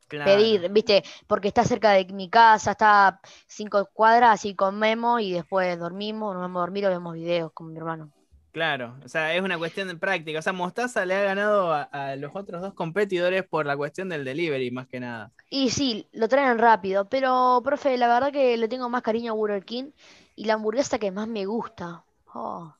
Pedir, 0.08 0.70
viste, 0.72 1.04
porque 1.28 1.48
está 1.50 1.66
cerca 1.66 1.92
de 1.92 2.06
mi 2.06 2.30
casa, 2.30 2.72
está 2.72 3.20
cinco 3.48 3.90
cuadras, 3.92 4.36
así 4.36 4.56
comemos 4.56 5.20
y 5.20 5.34
después 5.34 5.78
dormimos, 5.80 6.36
nos 6.36 6.42
vamos 6.42 6.60
a 6.60 6.62
dormir 6.62 6.86
o 6.86 6.90
vemos 6.90 7.16
videos 7.16 7.52
con 7.54 7.72
mi 7.72 7.78
hermano. 7.78 8.12
Claro, 8.56 8.96
o 9.04 9.10
sea, 9.10 9.36
es 9.36 9.42
una 9.42 9.57
cuestión 9.57 9.90
de 9.90 9.98
práctica. 9.98 10.40
O 10.40 10.42
sea, 10.42 10.54
Mostaza 10.54 11.06
le 11.06 11.13
ha 11.13 11.24
ganado 11.24 11.74
a, 11.74 12.16
los 12.16 12.34
otros 12.34 12.62
dos 12.62 12.74
competidores 12.74 13.44
por 13.44 13.66
la 13.66 13.75
cuestión 13.75 14.07
del 14.07 14.24
delivery, 14.24 14.72
más 14.72 14.88
que 14.88 15.02
nada. 15.02 15.34
Y 15.50 15.72
sí, 15.72 16.07
lo 16.13 16.30
traen 16.30 16.57
rápido, 16.57 17.10
pero, 17.10 17.62
profe, 17.66 17.98
la 17.98 18.07
verdad 18.07 18.31
que 18.31 18.56
le 18.56 18.69
tengo 18.69 18.88
más 18.88 19.02
cariño 19.02 19.34
a 19.34 19.36
Burger 19.36 19.66
King 19.66 19.92
y 20.38 20.46
la 20.46 20.54
hamburguesa 20.54 20.98
que 20.98 21.12
más 21.12 21.28
me 21.28 21.46
gusta. 21.46 22.06
Oh. 22.34 22.74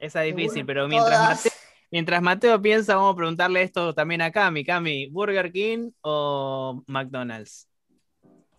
Esa 0.00 0.24
es 0.24 0.34
difícil, 0.34 0.66
pero 0.66 0.88
mientras 0.88 1.20
Mateo, 1.20 1.52
mientras 1.92 2.22
Mateo 2.22 2.60
piensa, 2.60 2.96
vamos 2.96 3.12
a 3.12 3.16
preguntarle 3.16 3.62
esto 3.62 3.94
también 3.94 4.22
a 4.22 4.32
Cami. 4.32 4.64
Cami, 4.64 5.06
¿Burger 5.10 5.52
King 5.52 5.92
o 6.00 6.82
McDonald's? 6.88 7.68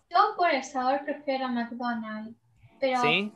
Yo 0.08 0.18
por 0.38 0.48
el 0.48 0.64
sabor 0.64 1.02
prefiero 1.04 1.50
McDonald's, 1.50 2.34
pero 2.80 3.02
¿Sí? 3.02 3.30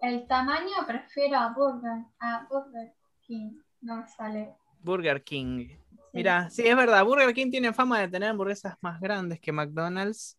El 0.00 0.26
tamaño 0.26 0.86
prefiero 0.86 1.36
a 1.38 1.52
Burger, 1.52 2.04
a 2.20 2.46
Burger 2.48 2.94
King. 3.20 3.58
No 3.80 4.06
sale. 4.06 4.54
Burger 4.80 5.22
King. 5.22 5.68
Mira, 6.12 6.48
sí, 6.50 6.66
es 6.66 6.76
verdad. 6.76 7.04
Burger 7.04 7.34
King 7.34 7.50
tiene 7.50 7.72
fama 7.72 8.00
de 8.00 8.08
tener 8.08 8.30
hamburguesas 8.30 8.76
más 8.80 9.00
grandes 9.00 9.40
que 9.40 9.52
McDonald's. 9.52 10.38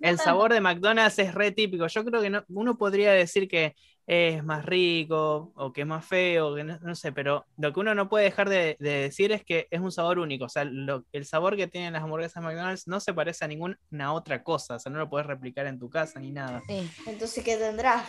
el 0.00 0.18
sabor 0.18 0.52
de 0.52 0.60
McDonald's 0.60 1.18
es 1.18 1.34
re 1.34 1.52
típico. 1.52 1.86
Yo 1.86 2.04
creo 2.04 2.20
que 2.20 2.30
no, 2.30 2.44
uno 2.48 2.76
podría 2.76 3.12
decir 3.12 3.48
que 3.48 3.74
es 4.06 4.44
más 4.44 4.64
rico 4.64 5.52
o 5.56 5.72
que 5.72 5.80
es 5.80 5.86
más 5.86 6.06
feo, 6.06 6.54
que 6.54 6.62
no, 6.62 6.94
sé, 6.94 7.10
pero 7.10 7.44
lo 7.56 7.72
que 7.72 7.80
uno 7.80 7.92
no 7.94 8.08
puede 8.08 8.26
dejar 8.26 8.48
de, 8.48 8.76
decir 8.78 9.32
es 9.32 9.44
que 9.44 9.66
es 9.70 9.80
un 9.80 9.90
sabor 9.90 10.18
único. 10.18 10.44
O 10.44 10.48
sea, 10.48 10.62
el 10.62 11.24
sabor 11.24 11.56
que 11.56 11.66
tienen 11.66 11.92
las 11.92 12.02
hamburguesas 12.02 12.42
de 12.42 12.48
McDonald's 12.48 12.86
no 12.86 13.00
se 13.00 13.14
parece 13.14 13.44
a 13.44 13.48
ninguna 13.48 14.12
otra 14.12 14.42
cosa. 14.44 14.76
O 14.76 14.78
sea, 14.78 14.92
no 14.92 14.98
lo 14.98 15.08
puedes 15.08 15.26
replicar 15.26 15.66
en 15.66 15.78
tu 15.78 15.88
casa 15.88 16.20
ni 16.20 16.30
nada. 16.30 16.62
Entonces, 17.06 17.42
¿qué 17.42 17.56
tendrá? 17.56 18.04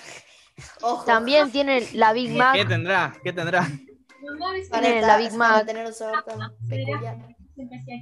También 1.06 1.52
tiene 1.52 1.88
la 1.94 2.14
Big 2.14 2.32
Mac. 2.32 2.56
¿Qué 2.56 2.66
tendrá? 2.66 3.14
¿Qué 3.24 3.34
tendrá? 3.34 3.68
Tiene 4.72 5.02
la 5.02 5.18
Big 5.18 5.34
Mac. 5.34 5.66
Tener 5.66 5.86
un 5.86 5.94
sabor 5.94 6.24
tan 6.24 6.40
peculiar. 6.68 7.18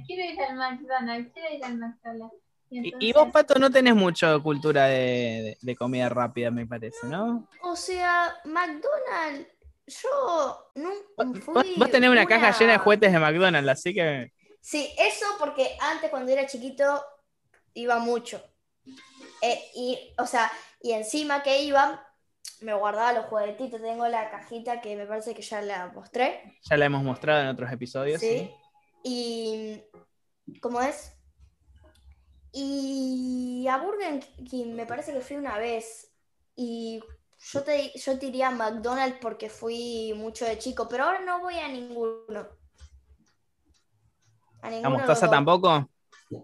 Quiero 0.06 0.32
ir 0.32 0.40
al 0.42 0.56
McDonald's, 0.56 1.32
quiero 1.32 1.54
ir 1.54 1.64
al 1.64 1.78
McDonald's. 1.78 2.36
Y, 2.68 3.12
vos, 3.12 3.30
Pato, 3.32 3.58
no 3.60 3.70
tenés 3.70 3.94
mucho 3.94 4.42
cultura 4.42 4.86
de, 4.86 5.76
comida 5.78 6.08
rápida, 6.08 6.50
me 6.50 6.66
parece, 6.66 7.06
¿no? 7.06 7.48
O 7.62 7.76
sea, 7.76 8.34
McDonald's, 8.44 9.48
yo 9.86 10.72
nunca 10.74 11.40
fui 11.40 11.74
Vos, 11.76 11.90
tenés 11.90 12.10
una, 12.10 12.26
caja 12.26 12.50
llena 12.58 12.72
de 12.72 12.78
juguetes 12.78 13.12
de 13.12 13.18
McDonald's, 13.20 13.70
así 13.70 13.94
que... 13.94 14.32
Sí, 14.60 14.92
eso 14.98 15.26
porque 15.38 15.76
antes 15.80 16.10
cuando 16.10 16.32
era 16.32 16.44
chiquito 16.46 17.04
iba 17.74 18.00
mucho. 18.00 18.42
Eh, 19.40 19.60
y, 19.76 20.12
o 20.18 20.26
sea, 20.26 20.50
y 20.82 20.90
encima 20.90 21.44
que 21.44 21.62
iba, 21.62 22.05
me 22.60 22.74
guardaba 22.74 23.12
los 23.12 23.26
juguetitos. 23.26 23.80
Tengo 23.80 24.08
la 24.08 24.30
cajita 24.30 24.80
que 24.80 24.96
me 24.96 25.06
parece 25.06 25.34
que 25.34 25.42
ya 25.42 25.60
la 25.60 25.88
mostré. 25.88 26.58
Ya 26.62 26.76
la 26.76 26.86
hemos 26.86 27.02
mostrado 27.02 27.42
en 27.42 27.48
otros 27.48 27.70
episodios. 27.72 28.20
Sí. 28.20 28.50
Y. 29.02 29.82
¿Cómo 30.60 30.80
es? 30.80 31.12
Y 32.52 33.66
a 33.68 33.78
Burger 33.78 34.20
King 34.48 34.74
me 34.74 34.86
parece 34.86 35.12
que 35.12 35.20
fui 35.20 35.36
una 35.36 35.58
vez. 35.58 36.10
Y 36.54 37.02
yo 37.38 37.62
te, 37.62 37.92
yo 37.98 38.14
diría 38.14 38.50
McDonald's 38.50 39.18
porque 39.20 39.50
fui 39.50 40.14
mucho 40.16 40.46
de 40.46 40.58
chico, 40.58 40.88
pero 40.88 41.04
ahora 41.04 41.20
no 41.20 41.40
voy 41.40 41.58
a 41.58 41.68
ninguno. 41.68 42.48
A, 44.62 44.88
mostaza 44.88 45.28
tampoco? 45.28 45.90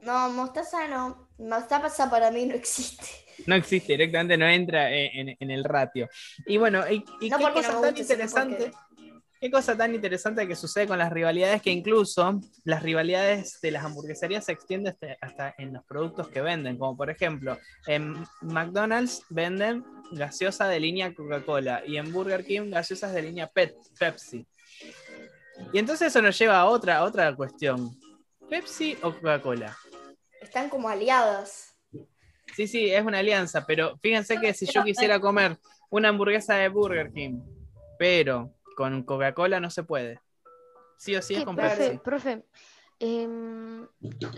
No, 0.02 0.30
mostaza 0.30 0.86
no. 0.86 1.28
Mostaza 1.38 2.10
para 2.10 2.30
mí 2.30 2.46
no 2.46 2.54
existe. 2.54 3.06
No 3.46 3.54
existe, 3.54 3.92
directamente 3.92 4.36
no 4.36 4.48
entra 4.48 4.90
en, 4.90 5.36
el 5.38 5.64
ratio. 5.64 6.08
Y 6.46 6.56
bueno, 6.56 6.82
y, 6.88 7.04
qué 7.20 7.30
cosa 7.30 7.80
tan 7.80 7.96
interesante. 7.96 8.72
Qué 9.42 9.50
cosa 9.50 9.76
tan 9.76 9.92
interesante 9.92 10.46
que 10.46 10.54
sucede 10.54 10.86
con 10.86 10.98
las 10.98 11.12
rivalidades, 11.12 11.60
que 11.60 11.70
incluso 11.70 12.40
las 12.62 12.80
rivalidades 12.80 13.60
de 13.60 13.72
las 13.72 13.84
hamburgueserías 13.84 14.44
se 14.44 14.52
extienden 14.52 14.96
hasta, 15.20 15.52
en 15.58 15.72
los 15.72 15.84
productos 15.84 16.28
que 16.28 16.40
venden, 16.40 16.78
como 16.78 16.96
por 16.96 17.10
ejemplo, 17.10 17.58
en 17.88 18.24
McDonald's 18.40 19.24
venden 19.30 19.84
gaseosa 20.12 20.68
de 20.68 20.78
línea 20.78 21.12
Coca-Cola 21.12 21.82
y 21.84 21.96
en 21.96 22.12
Burger 22.12 22.44
King 22.44 22.70
gaseosas 22.70 23.12
de 23.14 23.22
línea 23.22 23.50
Pepsi. 23.50 24.46
Y 25.72 25.78
entonces 25.80 26.06
eso 26.06 26.22
nos 26.22 26.38
lleva 26.38 26.60
a 26.60 26.66
otra, 26.66 26.98
a 26.98 27.02
otra 27.02 27.34
cuestión. 27.34 27.98
¿Pepsi 28.48 28.96
o 29.02 29.12
Coca-Cola? 29.12 29.76
Están 30.40 30.68
como 30.68 30.88
aliadas. 30.88 31.71
Sí, 32.54 32.66
sí, 32.66 32.90
es 32.90 33.04
una 33.04 33.18
alianza, 33.18 33.64
pero 33.66 33.96
fíjense 33.98 34.38
que 34.38 34.52
si 34.54 34.66
yo 34.66 34.84
quisiera 34.84 35.20
comer 35.20 35.58
una 35.90 36.08
hamburguesa 36.08 36.54
de 36.54 36.68
Burger 36.68 37.12
King, 37.12 37.40
pero 37.98 38.54
con 38.76 39.02
Coca-Cola 39.04 39.60
no 39.60 39.70
se 39.70 39.84
puede. 39.84 40.20
Sí 40.98 41.16
o 41.16 41.22
sí 41.22 41.34
es 41.34 41.44
con 41.44 41.56
Pepsi. 41.56 41.98
Profe, 41.98 42.44
em, 42.98 43.86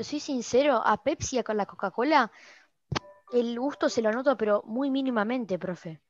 soy 0.01 0.21
sincero, 0.21 0.81
a 0.85 1.03
Pepsi 1.03 1.39
a 1.39 1.55
la 1.55 1.67
Coca-Cola 1.67 2.31
el 3.35 3.59
gusto 3.59 3.89
se 3.89 4.03
lo 4.03 4.13
noto, 4.13 4.37
pero 4.37 4.63
muy 4.65 4.91
mínimamente, 4.91 5.59
profe. 5.59 6.01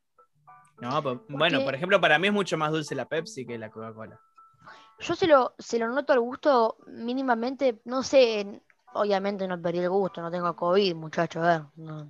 No, 0.81 1.03
pues, 1.03 1.19
bueno, 1.29 1.65
por 1.65 1.75
ejemplo, 1.75 2.01
para 2.01 2.19
mí 2.19 2.29
es 2.29 2.33
mucho 2.33 2.59
más 2.59 2.73
dulce 2.73 2.95
la 2.95 3.09
Pepsi 3.09 3.47
que 3.47 3.59
la 3.59 3.71
Coca-Cola. 3.71 4.21
Yo 4.99 5.15
se 5.15 5.27
lo, 5.27 5.55
se 5.59 5.79
lo 5.79 5.89
noto 5.89 6.13
al 6.13 6.21
gusto 6.21 6.77
mínimamente, 6.87 7.81
no 7.85 8.03
sé, 8.03 8.61
obviamente 8.95 9.47
no 9.47 9.61
perdí 9.61 9.81
el 9.81 9.91
gusto, 9.91 10.23
no 10.23 10.31
tengo 10.31 10.55
COVID, 10.57 10.95
muchachos, 10.95 11.45
a 11.45 11.69
ver. 11.77 12.07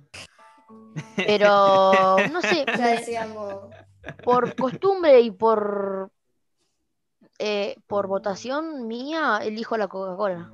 Pero, 1.15 2.17
no 2.31 2.41
sé, 2.41 2.65
por 4.23 4.55
costumbre 4.55 5.19
y 5.21 5.31
por, 5.31 6.11
eh, 7.39 7.75
por 7.87 8.07
votación 8.07 8.87
mía, 8.87 9.39
elijo 9.41 9.77
la 9.77 9.87
Coca-Cola. 9.87 10.51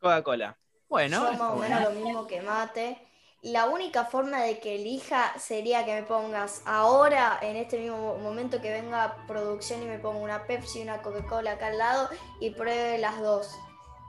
Coca-Cola. 0.00 0.56
Bueno. 0.88 1.32
Yo 1.32 1.38
más 1.38 1.52
o 1.52 1.56
menos 1.56 1.82
lo 1.82 1.90
mismo 1.90 2.26
que 2.26 2.40
mate. 2.40 2.98
La 3.42 3.66
única 3.66 4.06
forma 4.06 4.40
de 4.40 4.58
que 4.58 4.76
elija 4.76 5.38
sería 5.38 5.84
que 5.84 5.94
me 5.94 6.02
pongas 6.04 6.62
ahora, 6.64 7.38
en 7.42 7.56
este 7.56 7.78
mismo 7.78 8.16
momento 8.16 8.62
que 8.62 8.70
venga 8.70 9.18
producción 9.26 9.82
y 9.82 9.86
me 9.86 9.98
ponga 9.98 10.20
una 10.20 10.46
Pepsi 10.46 10.78
y 10.78 10.82
una 10.82 11.02
Coca-Cola 11.02 11.52
acá 11.52 11.66
al 11.66 11.76
lado 11.76 12.08
y 12.40 12.50
pruebe 12.50 12.96
las 12.96 13.20
dos. 13.20 13.54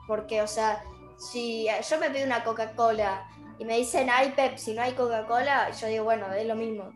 Porque, 0.06 0.40
o 0.40 0.46
sea, 0.46 0.82
si 1.18 1.66
yo 1.88 1.98
me 1.98 2.10
pido 2.10 2.26
una 2.26 2.44
Coca-Cola 2.44 3.28
y 3.58 3.64
me 3.64 3.76
dicen 3.76 4.10
hay 4.10 4.32
Pepsi, 4.32 4.74
no 4.74 4.82
hay 4.82 4.92
Coca-Cola, 4.92 5.70
yo 5.70 5.86
digo, 5.86 6.04
bueno, 6.04 6.32
es 6.32 6.46
lo 6.46 6.54
mismo. 6.54 6.92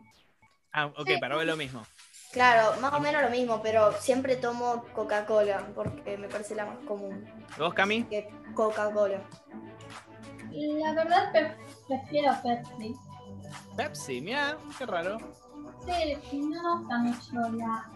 Ah, 0.71 0.85
ok, 0.85 1.09
para 1.19 1.35
ver 1.35 1.47
lo 1.47 1.57
mismo. 1.57 1.83
Claro, 2.31 2.79
más 2.79 2.93
o 2.93 2.99
menos 2.99 3.21
lo 3.21 3.29
mismo, 3.29 3.61
pero 3.61 3.91
siempre 3.93 4.37
tomo 4.37 4.85
Coca-Cola 4.93 5.67
porque 5.75 6.17
me 6.17 6.29
parece 6.29 6.55
la 6.55 6.65
más 6.65 6.77
común. 6.85 7.29
¿Vos, 7.57 7.73
Cami? 7.73 8.07
Coca-Cola. 8.53 9.21
La 10.51 10.93
verdad 10.93 11.57
prefiero 11.87 12.33
Pepsi. 12.41 12.95
Pepsi, 13.75 14.21
mira, 14.21 14.57
qué 14.77 14.85
raro. 14.85 15.17
Sí, 15.85 16.39
no 16.39 16.77
me 16.77 16.79
gusta 16.79 16.97
mucho 16.99 17.57
la, 17.57 17.89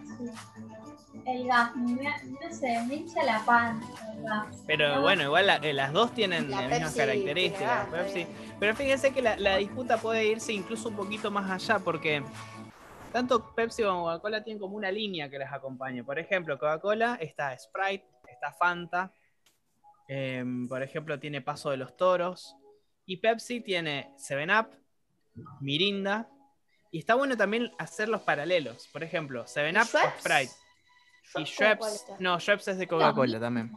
el 1.26 1.48
gas, 1.48 1.76
no 1.76 2.52
sé, 2.52 2.84
me 2.88 2.96
hincha 2.96 3.24
la 3.24 3.44
panza. 3.46 4.48
Pero 4.68 5.02
bueno, 5.02 5.24
igual 5.24 5.50
eh, 5.64 5.74
las 5.74 5.92
dos 5.92 6.14
tienen 6.14 6.50
las 6.52 6.70
mismas 6.70 6.96
características. 6.96 7.88
Pepsi. 7.90 8.28
Pero 8.60 8.76
fíjense 8.76 9.12
que 9.12 9.22
la, 9.22 9.36
la 9.38 9.58
disputa 9.58 9.98
puede 9.98 10.26
irse 10.26 10.54
incluso 10.54 10.90
un 10.90 10.96
poquito 10.96 11.32
más 11.32 11.50
allá 11.50 11.80
porque 11.80 12.24
tanto 13.12 13.54
Pepsi 13.56 13.84
como 13.84 14.04
Coca-Cola 14.04 14.44
tienen 14.44 14.60
como 14.60 14.76
una 14.76 14.92
línea 14.92 15.30
que 15.30 15.40
les 15.40 15.52
acompañe. 15.52 16.04
Por 16.04 16.20
ejemplo, 16.20 16.60
Coca-Cola 16.60 17.18
está 17.20 17.58
Sprite, 17.58 18.06
está 18.28 18.52
Fanta, 18.52 19.14
em, 20.08 20.68
por 20.68 20.84
ejemplo, 20.84 21.20
tiene 21.20 21.42
Paso 21.42 21.72
de 21.72 21.78
los 21.78 21.96
Toros. 21.96 22.56
Y 23.06 23.18
Pepsi 23.18 23.62
tiene 23.62 24.14
7-Up, 24.18 24.70
Mirinda. 25.62 26.30
Y 26.92 27.00
está 27.00 27.16
bueno 27.16 27.38
también 27.38 27.72
hacer 27.78 28.10
los 28.10 28.22
paralelos. 28.22 28.88
Por 28.92 29.04
ejemplo, 29.04 29.46
7-Up 29.46 29.96
o 29.96 30.20
Sprite. 30.20 30.65
Y 31.36 31.46
Schweppes. 31.46 32.06
No, 32.20 32.40
Schweppes 32.40 32.68
es 32.70 32.78
de 32.78 32.88
Coca-Cola 32.88 33.40
también. 33.40 33.72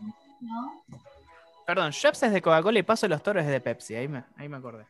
Perdón, 1.67 1.93
Schweppes 1.93 2.23
es 2.25 2.33
de 2.33 2.43
Coca-Cola 2.43 2.79
y 2.79 2.83
Paso 2.83 3.07
de 3.07 3.11
los 3.11 3.23
Toros 3.23 3.45
es 3.45 3.51
de 3.51 3.61
Pepsi. 3.61 3.95
Ahí 3.95 4.09
me, 4.09 4.25
ahí 4.37 4.49
me 4.49 4.57
acordé. 4.57 4.87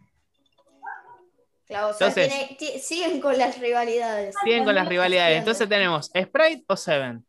Claro, 1.66 1.88
o 1.88 1.92
sea, 1.92 2.10
siguen 2.10 3.20
con 3.20 3.36
las 3.36 3.58
rivalidades. 3.58 4.34
Siguen 4.42 4.64
con 4.64 4.74
las 4.74 4.88
rivalidades. 4.88 5.38
Entonces 5.38 5.68
tenemos 5.68 6.06
Sprite 6.06 6.64
o 6.66 6.76
Seven. 6.76 7.26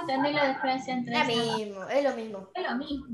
entender 0.00 0.34
la 0.34 0.48
diferencia 0.48 0.94
entre 0.94 1.14
Es 1.14 1.26
lo 1.28 1.56
mismo, 1.56 1.84
es 1.88 2.04
lo 2.04 2.12
mismo. 2.14 2.48
Es 2.54 2.70
lo 2.70 2.76
mismo. 2.76 3.06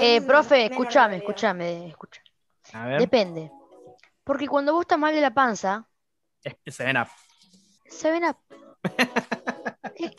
eh, 0.00 0.20
profe, 0.20 0.66
escúchame, 0.66 1.16
escúchame, 1.16 1.88
escúchame. 1.88 2.26
A 2.74 2.86
ver. 2.86 3.00
Depende. 3.00 3.50
Porque 4.24 4.46
cuando 4.46 4.74
vos 4.74 4.82
estás 4.82 4.98
mal 4.98 5.14
de 5.14 5.22
la 5.22 5.32
panza. 5.32 5.88
Seven 6.66 6.98
Up. 6.98 7.08
Seven 7.88 8.24
Up. 8.24 8.36
E, 8.98 9.08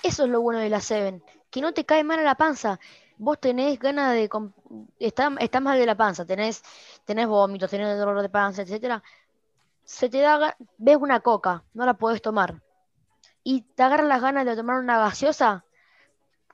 eso 0.04 0.24
es 0.24 0.30
lo 0.30 0.42
bueno 0.42 0.60
de 0.60 0.70
la 0.70 0.82
Seven. 0.82 1.24
Que 1.50 1.62
no 1.62 1.74
te 1.74 1.86
cae 1.86 2.04
mal 2.04 2.20
a 2.20 2.24
la 2.24 2.36
panza 2.36 2.80
vos 3.20 3.40
tenés 3.40 3.78
ganas 3.78 4.14
de... 4.14 4.30
Estás 4.98 5.32
está 5.40 5.60
mal 5.60 5.78
de 5.78 5.86
la 5.86 5.96
panza, 5.96 6.26
tenés, 6.26 6.64
tenés 7.06 7.28
vómitos, 7.28 7.70
tenés 7.70 8.00
dolor 8.00 8.22
de 8.22 8.30
panza, 8.30 8.64
etcétera. 8.64 9.04
Se 9.84 10.10
te 10.10 10.20
da... 10.22 10.56
Ves 10.78 10.98
una 11.00 11.20
coca, 11.20 11.64
no 11.74 11.86
la 11.86 11.94
podés 11.94 12.22
tomar. 12.22 12.62
Y 13.44 13.62
te 13.76 13.84
agarran 13.84 14.10
las 14.10 14.22
ganas 14.22 14.46
de 14.46 14.56
tomar 14.56 14.80
una 14.80 14.98
gaseosa. 14.98 15.66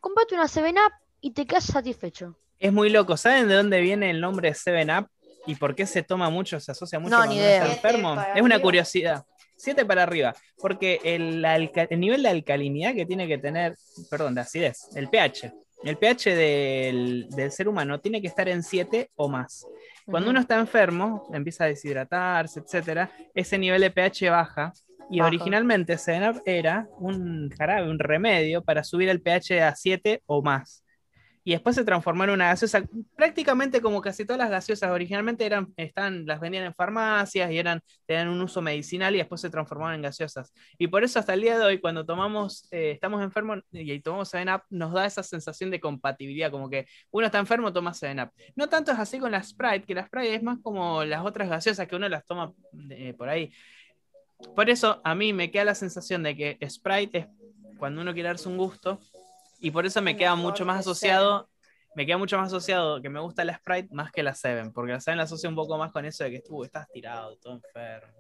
Comprate 0.01 0.36
una 0.36 0.46
7-Up 0.46 0.94
y 1.22 1.32
te 1.32 1.46
quedas 1.46 1.65
satisfecho. 1.65 2.36
Es 2.60 2.74
muy 2.74 2.89
loco. 2.89 3.15
¿Saben 3.15 3.48
de 3.48 3.55
dónde 3.55 3.79
viene 3.82 4.10
el 4.10 4.20
nombre 4.20 4.51
7-Up? 4.51 5.10
¿Y 5.48 5.55
por 5.55 5.75
qué 5.75 5.86
se 5.86 6.01
toma 6.01 6.32
mucho, 6.32 6.60
se 6.60 6.72
asocia 6.72 7.00
mucho 7.00 7.15
no, 7.15 7.25
ni 7.27 7.36
idea. 7.36 7.72
enfermo? 7.72 8.15
Es 8.34 8.41
una 8.41 8.60
curiosidad. 8.60 9.24
7 9.57 9.85
para 9.85 10.03
arriba, 10.03 10.33
porque 10.57 11.00
el, 11.03 11.43
el, 11.45 12.00
nivel 12.00 12.24
de 12.24 12.29
alcalinidad 12.29 12.93
que 12.93 13.05
tiene 13.05 13.27
que 13.27 13.38
tener, 13.38 13.75
perdón, 14.09 14.35
de 14.35 14.41
acidez, 14.41 14.89
el 14.95 15.09
pH, 15.09 15.53
el 15.83 15.97
pH 15.97 16.35
del, 16.35 17.51
ser 17.51 17.67
humano 17.67 18.00
tiene 18.00 18.21
que 18.21 18.27
estar 18.27 18.47
en 18.50 18.63
7 18.63 19.12
o 19.15 19.29
más. 19.29 19.65
Cuando 20.05 20.29
uno 20.29 20.39
está 20.39 20.59
enfermo, 20.59 21.29
empieza 21.33 21.65
a 21.65 21.67
deshidratarse, 21.67 22.59
etc., 22.59 23.09
ese 23.33 23.57
nivel 23.57 23.81
de 23.81 23.91
pH 23.91 24.29
baja. 24.29 24.74
Y 25.12 25.21
originalmente 25.21 26.00
Sedenab 26.00 26.41
era 26.45 26.88
un 26.97 27.51
jarabe, 27.51 27.89
un 27.89 28.00
remedio 28.00 28.63
para 28.63 28.83
subir 28.83 29.09
el 29.09 29.21
pH 29.21 29.62
a 29.62 29.75
7 29.75 30.24
o 30.25 30.41
más 30.41 30.84
y 31.47 31.51
después 31.51 31.75
se 31.75 31.85
transformó 31.85 32.23
en 32.23 32.31
una 32.31 32.47
gaseosa, 32.47 32.83
prácticamente 33.15 33.79
como 33.79 34.01
casi 34.01 34.25
todas 34.25 34.39
las 34.39 34.49
gaseosas, 34.49 34.89
originalmente 34.89 35.45
eran, 35.45 35.71
están, 35.77 36.25
las 36.25 36.39
vendían 36.39 36.65
en 36.65 36.73
farmacias 36.73 37.51
y 37.51 37.59
eran, 37.59 37.81
tenían 38.07 38.29
un 38.29 38.41
uso 38.41 38.63
medicinal 38.63 39.13
y 39.13 39.19
después 39.19 39.41
se 39.41 39.51
transformaron 39.51 39.93
en 39.93 40.01
gaseosas. 40.01 40.51
Y 40.79 40.87
por 40.87 41.03
eso 41.03 41.19
hasta 41.19 41.35
el 41.35 41.41
día 41.41 41.59
de 41.59 41.63
hoy, 41.63 41.79
cuando 41.79 42.03
tomamos, 42.03 42.67
eh, 42.71 42.89
estamos 42.89 43.21
enfermos 43.21 43.59
y 43.71 43.99
tomamos 43.99 44.33
7-Up, 44.33 44.63
nos 44.71 44.91
da 44.91 45.05
esa 45.05 45.21
sensación 45.21 45.69
de 45.69 45.79
compatibilidad, 45.79 46.49
como 46.49 46.67
que 46.67 46.87
uno 47.11 47.27
está 47.27 47.37
enfermo, 47.37 47.71
toma 47.71 47.91
7-Up. 47.91 48.31
No 48.55 48.67
tanto 48.67 48.91
es 48.91 48.97
así 48.97 49.19
con 49.19 49.29
la 49.29 49.43
Sprite, 49.43 49.85
que 49.85 49.93
la 49.93 50.07
Sprite 50.07 50.33
es 50.33 50.41
más 50.41 50.57
como 50.63 51.03
las 51.03 51.23
otras 51.23 51.47
gaseosas 51.47 51.87
que 51.87 51.95
uno 51.95 52.09
las 52.09 52.25
toma 52.25 52.53
eh, 52.89 53.13
por 53.13 53.29
ahí. 53.29 53.51
Por 54.55 54.71
eso 54.71 54.99
a 55.03 55.13
mí 55.13 55.31
me 55.31 55.51
queda 55.51 55.65
la 55.65 55.75
sensación 55.75 56.23
de 56.23 56.35
que 56.35 56.57
Sprite 56.67 57.19
es 57.19 57.27
cuando 57.77 58.01
uno 58.01 58.13
quiere 58.13 58.29
darse 58.29 58.49
un 58.49 58.57
gusto, 58.57 58.99
y 59.65 59.72
por 59.72 59.84
eso 59.84 60.00
me 60.00 60.15
queda 60.15 60.36
mucho 60.36 60.63
más 60.63 60.81
asociado, 60.81 61.50
me 61.95 62.05
queda 62.05 62.19
mucho 62.19 62.38
más 62.38 62.50
asociado 62.50 63.01
que 63.01 63.10
me 63.10 63.19
gusta 63.19 63.43
la 63.43 63.57
Sprite 63.57 63.88
más 63.95 64.12
que 64.12 64.22
la 64.22 64.36
Seven, 64.36 64.72
porque 64.72 64.91
la 64.91 65.00
Seven 65.00 65.17
la 65.17 65.24
asocia 65.24 65.50
un 65.50 65.55
poco 65.55 65.75
más 65.75 65.91
con 65.91 66.05
eso 66.05 66.24
de 66.24 66.29
que 66.29 66.36
estuvo, 66.36 66.63
estás 66.63 66.88
tirado, 66.91 67.36
todo 67.38 67.55
enfermo. 67.55 68.13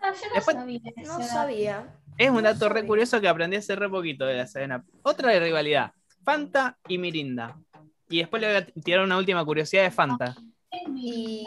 Ah, 0.00 0.12
yo 0.14 0.34
no 0.34 0.40
sabía. 0.40 0.80
No 1.04 1.22
sabía. 1.22 2.00
Es 2.16 2.30
un 2.30 2.42
dato 2.42 2.70
re 2.70 2.86
curioso 2.86 3.20
que 3.20 3.28
aprendí 3.28 3.56
hace 3.56 3.76
re 3.76 3.90
poquito 3.90 4.24
de 4.24 4.34
la 4.34 4.46
Seven 4.46 4.82
Otra 5.02 5.30
de 5.30 5.40
rivalidad, 5.40 5.92
Fanta 6.24 6.78
y 6.88 6.96
Mirinda. 6.96 7.60
Y 8.08 8.20
después 8.20 8.40
le 8.40 8.48
voy 8.48 8.56
a 8.56 8.64
tirar 8.64 9.04
una 9.04 9.18
última 9.18 9.44
curiosidad 9.44 9.82
de 9.82 9.90
Fanta. 9.90 10.34
Y... 10.96 11.44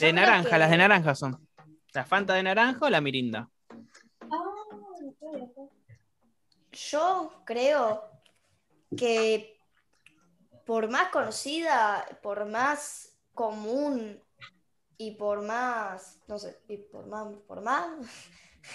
de 0.00 0.12
naranja, 0.14 0.56
las 0.56 0.70
de 0.70 0.78
naranja 0.78 1.14
son. 1.14 1.46
La 1.92 2.06
Fanta 2.06 2.32
de 2.32 2.42
naranja 2.42 2.86
o 2.86 2.88
la 2.88 3.02
Mirinda. 3.02 3.50
Yo 6.72 7.42
creo 7.44 8.10
que 8.96 9.58
por 10.66 10.88
más 10.88 11.08
conocida, 11.10 12.04
por 12.22 12.44
más 12.46 13.16
común 13.32 14.22
y 14.98 15.12
por 15.12 15.42
más, 15.42 16.20
no 16.26 16.38
sé, 16.38 16.58
y 16.68 16.78
por 16.78 17.06
más, 17.06 17.28
por 17.46 17.60
más. 17.60 17.88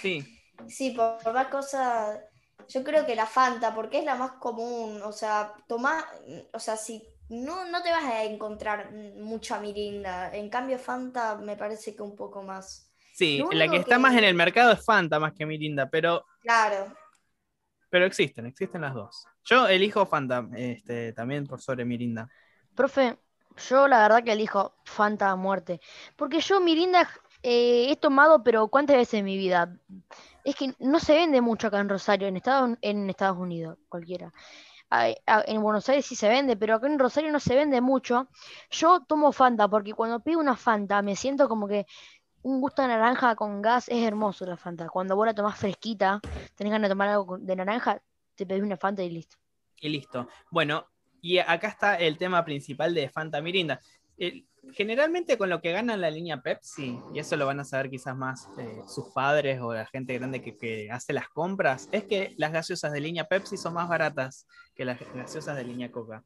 Sí. 0.01 0.25
Sí, 0.67 0.91
por, 0.91 1.33
más 1.33 1.47
cosas 1.47 2.19
Yo 2.67 2.83
creo 2.83 3.03
que 3.03 3.15
la 3.15 3.25
Fanta, 3.25 3.73
porque 3.73 3.97
es 3.97 4.05
la 4.05 4.13
más 4.13 4.33
común. 4.33 5.01
O 5.01 5.11
sea, 5.11 5.55
toma, 5.67 6.05
o 6.53 6.59
sea, 6.59 6.77
si 6.77 7.03
no, 7.29 7.65
no 7.65 7.81
te 7.81 7.89
vas 7.89 8.03
a 8.03 8.23
encontrar 8.23 8.91
mucha 8.91 9.59
mirinda. 9.59 10.35
En 10.35 10.49
cambio, 10.49 10.77
Fanta 10.77 11.35
me 11.35 11.57
parece 11.57 11.95
que 11.95 12.03
un 12.03 12.15
poco 12.15 12.43
más. 12.43 12.90
Sí, 13.13 13.43
la 13.51 13.67
que, 13.67 13.77
está 13.77 13.99
más 13.99 14.15
en 14.15 14.23
el 14.23 14.35
mercado 14.35 14.71
es 14.71 14.83
Fanta 14.83 15.19
más 15.19 15.33
que 15.33 15.45
mirinda, 15.45 15.89
pero. 15.89 16.25
Claro. 16.41 16.93
Pero 17.89 18.05
existen, 18.05 18.45
existen 18.45 18.81
las 18.81 18.93
dos. 18.93 19.25
Yo 19.43 19.67
elijo 19.67 20.05
Fanta, 20.05 20.47
este, 20.55 21.13
también 21.13 21.45
por 21.45 21.61
sobre 21.61 21.83
mirinda. 21.83 22.29
Profe, 22.75 23.17
yo 23.69 23.87
la 23.87 24.01
verdad 24.01 24.23
que 24.23 24.31
elijo 24.31 24.75
Fanta 24.85 25.29
a 25.29 25.35
muerte. 25.35 25.81
Porque 26.15 26.39
yo 26.39 26.61
mirinda 26.61 27.09
eh, 27.43 27.91
he 27.91 27.95
tomado, 27.95 28.43
pero 28.43 28.67
¿cuántas 28.67 28.97
veces 28.97 29.15
en 29.15 29.25
mi 29.25 29.37
vida? 29.37 29.75
Es 30.43 30.55
que 30.55 30.73
no 30.79 30.99
se 30.99 31.13
vende 31.13 31.41
mucho 31.41 31.67
acá 31.67 31.79
en 31.79 31.89
Rosario, 31.89 32.27
en 32.27 32.37
Estados, 32.37 32.77
en 32.81 33.09
Estados 33.09 33.37
Unidos, 33.37 33.77
cualquiera. 33.89 34.31
En 35.47 35.61
Buenos 35.61 35.87
Aires 35.87 36.05
sí 36.05 36.15
se 36.15 36.27
vende, 36.27 36.57
pero 36.57 36.75
acá 36.75 36.87
en 36.87 36.99
Rosario 36.99 37.31
no 37.31 37.39
se 37.39 37.55
vende 37.55 37.79
mucho. 37.79 38.27
Yo 38.69 38.99
tomo 39.01 39.31
Fanta 39.31 39.67
porque 39.69 39.93
cuando 39.93 40.19
pido 40.19 40.39
una 40.39 40.57
Fanta 40.57 41.01
me 41.01 41.15
siento 41.15 41.47
como 41.47 41.67
que 41.67 41.85
un 42.43 42.61
gusto 42.61 42.81
de 42.81 42.87
naranja 42.87 43.35
con 43.35 43.61
gas 43.61 43.89
es 43.89 44.03
hermoso 44.03 44.45
la 44.45 44.57
Fanta. 44.57 44.87
Cuando 44.89 45.15
vos 45.15 45.25
la 45.25 45.33
tomás 45.33 45.57
fresquita, 45.57 46.19
tenés 46.55 46.71
ganas 46.71 46.89
de 46.89 46.93
tomar 46.93 47.09
algo 47.09 47.37
de 47.37 47.55
naranja, 47.55 48.01
te 48.35 48.45
pedís 48.45 48.63
una 48.63 48.77
Fanta 48.77 49.03
y 49.03 49.09
listo. 49.09 49.37
Y 49.79 49.89
listo. 49.89 50.27
Bueno, 50.49 50.85
y 51.21 51.37
acá 51.37 51.67
está 51.67 51.95
el 51.95 52.17
tema 52.17 52.43
principal 52.43 52.93
de 52.93 53.09
Fanta 53.09 53.41
Mirinda 53.41 53.79
generalmente 54.73 55.37
con 55.37 55.49
lo 55.49 55.61
que 55.61 55.71
gana 55.71 55.97
la 55.97 56.11
línea 56.11 56.41
Pepsi, 56.41 56.99
y 57.13 57.19
eso 57.19 57.35
lo 57.35 57.45
van 57.45 57.59
a 57.59 57.65
saber 57.65 57.89
quizás 57.89 58.15
más 58.15 58.47
eh, 58.59 58.81
sus 58.87 59.09
padres 59.13 59.59
o 59.61 59.73
la 59.73 59.85
gente 59.87 60.13
grande 60.17 60.41
que, 60.41 60.89
hace 60.91 61.13
las 61.13 61.29
compras, 61.29 61.89
es 61.91 62.03
que 62.03 62.35
las 62.37 62.51
gaseosas 62.51 62.91
de 62.91 63.01
línea 63.01 63.25
Pepsi 63.25 63.57
son 63.57 63.73
más 63.73 63.89
baratas 63.89 64.45
que 64.75 64.85
las 64.85 64.99
gaseosas 65.15 65.55
de 65.55 65.63
línea 65.63 65.91
Coca. 65.91 66.23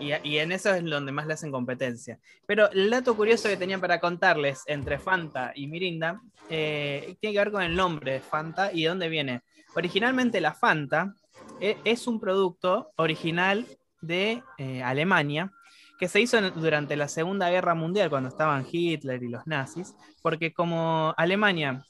Y, 0.00 0.38
en 0.38 0.52
eso 0.52 0.72
es 0.74 0.84
donde 0.84 1.12
más 1.12 1.26
le 1.26 1.34
hacen 1.34 1.50
competencia. 1.50 2.18
Pero 2.46 2.70
el 2.70 2.90
dato 2.90 3.16
curioso 3.16 3.48
que 3.48 3.56
tenía 3.56 3.78
para 3.78 4.00
contarles 4.00 4.62
entre 4.66 4.98
Fanta 4.98 5.52
y 5.54 5.66
Mirinda 5.66 6.20
eh, 6.48 7.16
tiene 7.20 7.34
que 7.34 7.38
ver 7.38 7.52
con 7.52 7.62
el 7.62 7.74
nombre 7.74 8.12
de 8.12 8.20
Fanta 8.20 8.72
y 8.72 8.82
de 8.82 8.88
dónde 8.88 9.08
viene. 9.08 9.42
Originalmente 9.74 10.40
la 10.40 10.54
Fanta 10.54 11.14
eh, 11.60 11.76
es 11.84 12.06
un 12.06 12.20
producto 12.20 12.92
original 12.96 13.66
de 14.00 14.42
Alemania 14.84 15.52
que 15.98 16.08
se 16.08 16.20
hizo 16.20 16.40
durante 16.52 16.96
la 16.96 17.08
Segunda 17.08 17.50
Guerra 17.50 17.74
Mundial, 17.74 18.08
cuando 18.08 18.28
estaban 18.28 18.64
Hitler 18.70 19.22
y 19.22 19.28
los 19.28 19.46
nazis, 19.46 19.94
porque 20.22 20.52
como 20.52 21.12
Alemania 21.16 21.84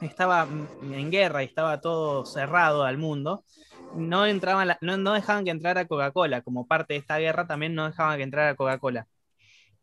estaba 0.00 0.46
en 0.82 1.10
guerra 1.10 1.42
y 1.42 1.46
estaba 1.46 1.80
todo 1.80 2.26
cerrado 2.26 2.82
al 2.82 2.98
mundo, 2.98 3.44
no, 3.94 4.26
entraban 4.26 4.76
no, 4.80 5.12
dejaban 5.12 5.44
que 5.44 5.50
entrara 5.50 5.86
Coca-Cola. 5.86 6.42
Como 6.42 6.66
parte 6.66 6.94
de 6.94 7.00
esta 7.00 7.18
guerra, 7.18 7.46
también 7.46 7.74
no 7.74 7.86
dejaban 7.86 8.16
que 8.16 8.24
entrara 8.24 8.54
Coca-Cola. 8.54 9.06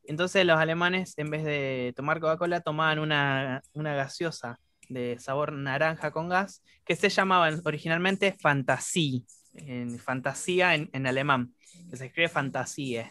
Entonces 0.06 0.46
los 0.46 0.60
alemanes, 0.60 1.14
en 1.18 1.30
vez 1.30 1.44
de 1.44 1.94
tomar 1.96 2.20
Coca-Cola, 2.20 2.62
tomaban 2.62 3.00
una, 3.00 3.62
gaseosa 3.74 4.60
de 4.90 5.18
sabor 5.20 5.54
naranja 5.54 6.12
con 6.12 6.30
gas, 6.30 6.62
que 6.86 6.96
se 6.96 7.10
llamaba 7.10 7.50
originalmente 7.64 8.34
Fantasie, 8.34 9.24
en 9.54 9.98
fantasía 10.00 10.76
en 10.76 11.08
alemán 11.08 11.54
que 11.90 11.98
se 11.98 12.06
escribe 12.08 12.30
fantasía. 12.30 13.10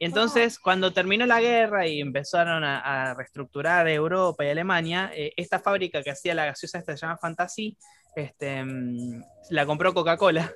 Y 0.00 0.04
entonces, 0.04 0.58
cuando 0.58 0.92
terminó 0.92 1.26
la 1.26 1.40
guerra 1.40 1.86
y 1.86 2.00
empezaron 2.00 2.62
a, 2.62 3.14
reestructurar 3.14 3.88
Europa 3.88 4.44
y 4.44 4.48
Alemania, 4.48 5.10
eh, 5.14 5.32
esta 5.36 5.58
fábrica 5.58 6.02
que 6.02 6.10
hacía 6.10 6.34
la 6.34 6.46
gaseosa 6.46 6.78
esta 6.78 6.96
se 6.96 7.00
llama 7.00 7.18
Fantasy, 7.18 7.76
este, 8.18 8.64
mm, 8.64 9.22
la 9.50 9.66
compró 9.66 9.94
Coca-Cola. 9.94 10.52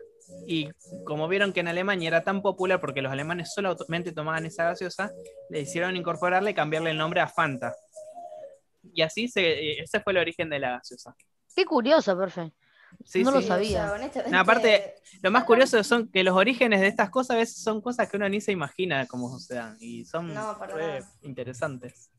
Y 0.46 0.70
como 1.04 1.28
vieron 1.28 1.52
que 1.52 1.60
en 1.60 1.68
Alemania 1.68 2.08
era 2.08 2.22
tan 2.22 2.40
popular 2.40 2.80
porque 2.80 3.02
los 3.02 3.12
alemanes 3.12 3.52
solamente 3.52 4.12
tomaban 4.12 4.46
esa 4.46 4.64
gaseosa, 4.64 5.12
le 5.50 5.60
hicieron 5.60 5.96
incorporarle 5.96 6.52
y 6.52 6.54
cambiarle 6.54 6.90
el 6.90 6.98
nombre 6.98 7.20
a 7.20 7.28
Fanta. 7.28 7.74
Y 8.94 9.02
así 9.02 9.28
se, 9.28 9.42
eh, 9.42 9.82
ese 9.82 10.00
fue 10.00 10.12
el 10.12 10.18
origen 10.18 10.48
de 10.48 10.58
la 10.58 10.70
gaseosa. 10.70 11.14
Qué 11.54 11.64
curioso, 11.64 12.16
perfecto 12.16 12.56
no 13.22 13.30
lo 13.30 13.42
sabía. 13.42 13.92
aparte, 14.38 14.94
lo 15.22 15.30
más 15.30 15.44
curioso 15.44 15.82
son 15.84 16.08
que 16.08 16.22
los 16.22 16.36
orígenes 16.36 16.80
de 16.80 16.88
estas 16.88 17.10
cosas 17.10 17.36
a 17.36 17.38
veces 17.38 17.62
son 17.62 17.80
cosas 17.80 18.08
que 18.08 18.16
uno 18.16 18.28
ni 18.28 18.40
se 18.40 18.52
imagina 18.52 19.06
cómo 19.06 19.38
se 19.38 19.54
dan 19.54 19.76
y 19.80 20.04
son 20.04 20.32
interesantes. 21.22 22.10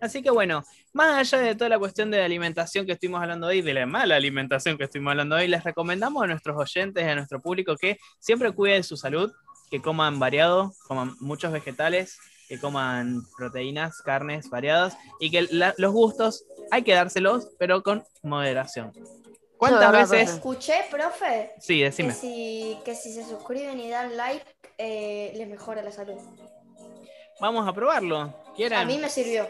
Así 0.00 0.22
que 0.22 0.30
bueno, 0.30 0.64
más 0.92 1.18
allá 1.18 1.42
de 1.44 1.54
toda 1.54 1.70
la 1.70 1.78
cuestión 1.78 2.10
de 2.10 2.22
alimentación 2.22 2.86
que 2.86 2.92
estuvimos 2.92 3.20
hablando 3.20 3.48
hoy, 3.48 3.62
de 3.62 3.74
la 3.74 3.86
mala 3.86 4.16
alimentación 4.16 4.78
que 4.78 4.84
estuvimos 4.84 5.12
hablando 5.12 5.36
hoy, 5.36 5.48
les 5.48 5.64
recomendamos 5.64 6.22
a 6.22 6.26
nuestros 6.26 6.56
oyentes 6.56 7.04
y 7.04 7.08
a 7.08 7.14
nuestro 7.14 7.40
público 7.40 7.76
que 7.76 7.98
siempre 8.20 8.52
cuiden 8.52 8.84
su 8.84 8.96
salud, 8.96 9.32
que 9.70 9.82
coman 9.82 10.18
variado, 10.18 10.72
coman 10.86 11.14
muchos 11.20 11.52
vegetales, 11.52 12.18
que 12.48 12.58
coman 12.58 13.22
proteínas, 13.36 14.00
carnes 14.02 14.48
variadas 14.48 14.96
y 15.20 15.30
que 15.30 15.48
los 15.50 15.92
gustos 15.92 16.44
hay 16.70 16.82
que 16.82 16.94
dárselos, 16.94 17.48
pero 17.58 17.82
con 17.82 18.04
moderación. 18.22 18.92
¿Cuántas 19.58 20.10
veces? 20.10 20.34
Escuché, 20.36 20.84
profe. 20.90 21.52
Sí, 21.58 21.80
decime. 21.80 22.14
Que 22.84 22.94
si, 22.94 23.12
se 23.12 23.24
suscriben 23.24 23.80
y 23.80 23.90
dan 23.90 24.16
like, 24.16 24.46
eh, 24.78 25.32
les 25.34 25.48
mejora 25.48 25.82
la 25.82 25.90
salud. 25.90 26.14
Vamos 27.40 27.68
a 27.68 27.72
probarlo. 27.72 28.34
A 28.74 28.84
mí 28.84 28.98
me 28.98 29.10
sirvió. 29.10 29.46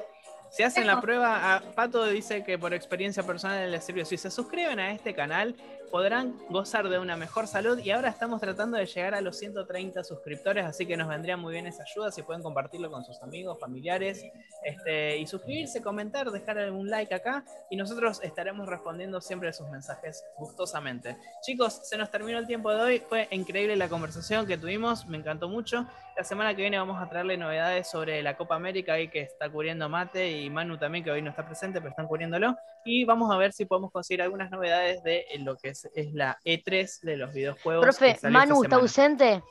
Si 0.50 0.62
hacen 0.62 0.87
la 0.87 1.00
prueba, 1.00 1.54
a 1.54 1.61
Pato 1.61 2.06
dice 2.06 2.42
que 2.42 2.58
por 2.58 2.74
experiencia 2.74 3.22
personal 3.22 3.70
les 3.70 3.84
sirvió. 3.84 4.04
Si 4.04 4.16
se 4.16 4.30
suscriben 4.30 4.78
a 4.78 4.92
este 4.92 5.14
canal, 5.14 5.54
podrán 5.90 6.38
gozar 6.48 6.88
de 6.88 6.98
una 6.98 7.16
mejor 7.16 7.46
salud 7.46 7.79
y 7.79 7.90
ahora 7.90 8.09
estamos 8.09 8.40
tratando 8.40 8.77
de 8.77 8.87
llegar 8.87 9.14
a 9.14 9.20
los 9.20 9.38
130 9.38 10.05
suscriptores, 10.05 10.64
así 10.64 10.87
que 10.87 10.96
nos 10.96 11.09
vendría 11.09 11.37
muy 11.37 11.53
bien 11.53 11.66
esa 11.66 11.83
ayuda 11.83 12.11
si 12.11 12.22
pueden 12.22 12.42
compartirlo 12.42 12.90
con 12.90 13.05
sus 13.05 13.20
amigos, 13.22 13.59
familiares, 13.59 14.24
este, 14.64 15.18
y 15.18 15.27
suscribirse, 15.27 15.83
comentar, 15.83 16.31
dejar 16.31 16.59
algún 16.59 16.88
like 16.90 17.14
acá 17.14 17.44
y 17.70 17.77
nosotros 17.77 18.20
estaremos 18.22 18.68
respondiendo 18.68 19.20
siempre 19.20 19.48
a 19.48 19.53
sus 19.53 19.68
mensajes 19.68 20.24
gustosamente. 20.37 21.16
Chicos, 21.42 21.81
se 21.88 21.96
nos 21.96 22.11
terminó 22.11 22.38
el 22.38 22.46
tiempo 22.46 22.70
de 22.72 22.81
hoy, 22.81 23.03
fue 23.09 23.29
increíble 23.31 23.77
la 23.77 23.88
conversación 23.88 24.46
que 24.46 24.59
tuvimos, 24.59 25.07
me 25.07 25.18
encantó 25.18 25.48
mucho. 25.48 25.87
La 26.16 26.24
semana 26.24 26.53
que 26.53 26.62
viene 26.62 26.77
vamos 26.77 27.01
a 27.01 27.09
traerle 27.09 27.37
novedades 27.37 27.88
sobre 27.88 28.20
la 28.24 28.37
Copa 28.37 28.57
América 28.57 28.94
ahí 28.94 29.09
que 29.09 29.20
está 29.20 29.48
cubriendo 29.48 29.88
Mate 29.88 30.33
y 30.33 30.51
Manu 30.51 30.77
también, 30.77 31.05
que 31.05 31.12
hoy 31.12 31.22
no 31.22 31.31
está 31.31 31.46
presente, 31.46 31.79
pero 31.79 31.90
están 31.90 32.09
cubriéndolo. 32.09 32.57
Y 32.85 33.05
vamos 33.05 33.33
a 33.33 33.37
ver 33.37 33.53
si 33.53 33.66
podemos 33.66 33.92
conseguir 33.92 34.22
algunas 34.22 34.51
novedades 34.51 35.01
de 35.05 35.27
lo 35.38 35.57
que 35.57 35.68
es, 35.68 35.78
la 36.12 36.38
E3 36.45 37.01
de 37.01 37.17
los 37.17 37.33
videojuegos. 37.33 37.85
Profe, 37.85 38.19
Manu 38.29 38.62
está 38.62 38.77
ausente 38.77 39.43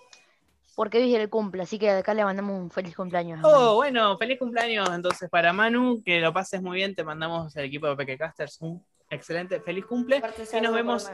porque 0.76 1.00
hoy 1.00 1.16
es 1.16 1.20
el 1.20 1.30
cumple, 1.30 1.64
así 1.64 1.80
que 1.80 1.90
acá 1.90 2.14
le 2.14 2.24
mandamos 2.24 2.60
un 2.60 2.70
feliz 2.70 2.96
cumpleaños. 2.96 3.40
Oh, 3.44 3.76
bueno, 3.76 4.16
feliz 4.18 4.38
cumpleaños 4.38 4.88
entonces 4.94 5.28
para 5.30 5.52
Manu, 5.52 6.04
que 6.06 6.20
lo 6.20 6.32
pases 6.32 6.62
muy 6.62 6.78
bien, 6.78 6.94
te 6.94 7.04
mandamos 7.04 7.56
el 7.56 7.66
equipo 7.66 7.88
de 7.88 7.96
Pequecasters 7.96 8.62
un 8.62 8.86
excelente 9.10 9.60
feliz 9.62 9.86
cumple 9.86 10.22
y 10.54 10.62
nos 10.62 10.74
vemos 10.74 11.10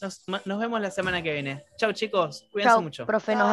nos, 0.00 0.58
vemos 0.58 0.80
la 0.80 0.90
semana 0.90 1.22
que 1.22 1.32
viene. 1.32 1.64
Chau 1.76 1.92
chicos, 1.92 2.46
cuídense 2.52 2.80
mucho. 2.80 3.06
Profe, 3.06 3.34
nos 3.34 3.48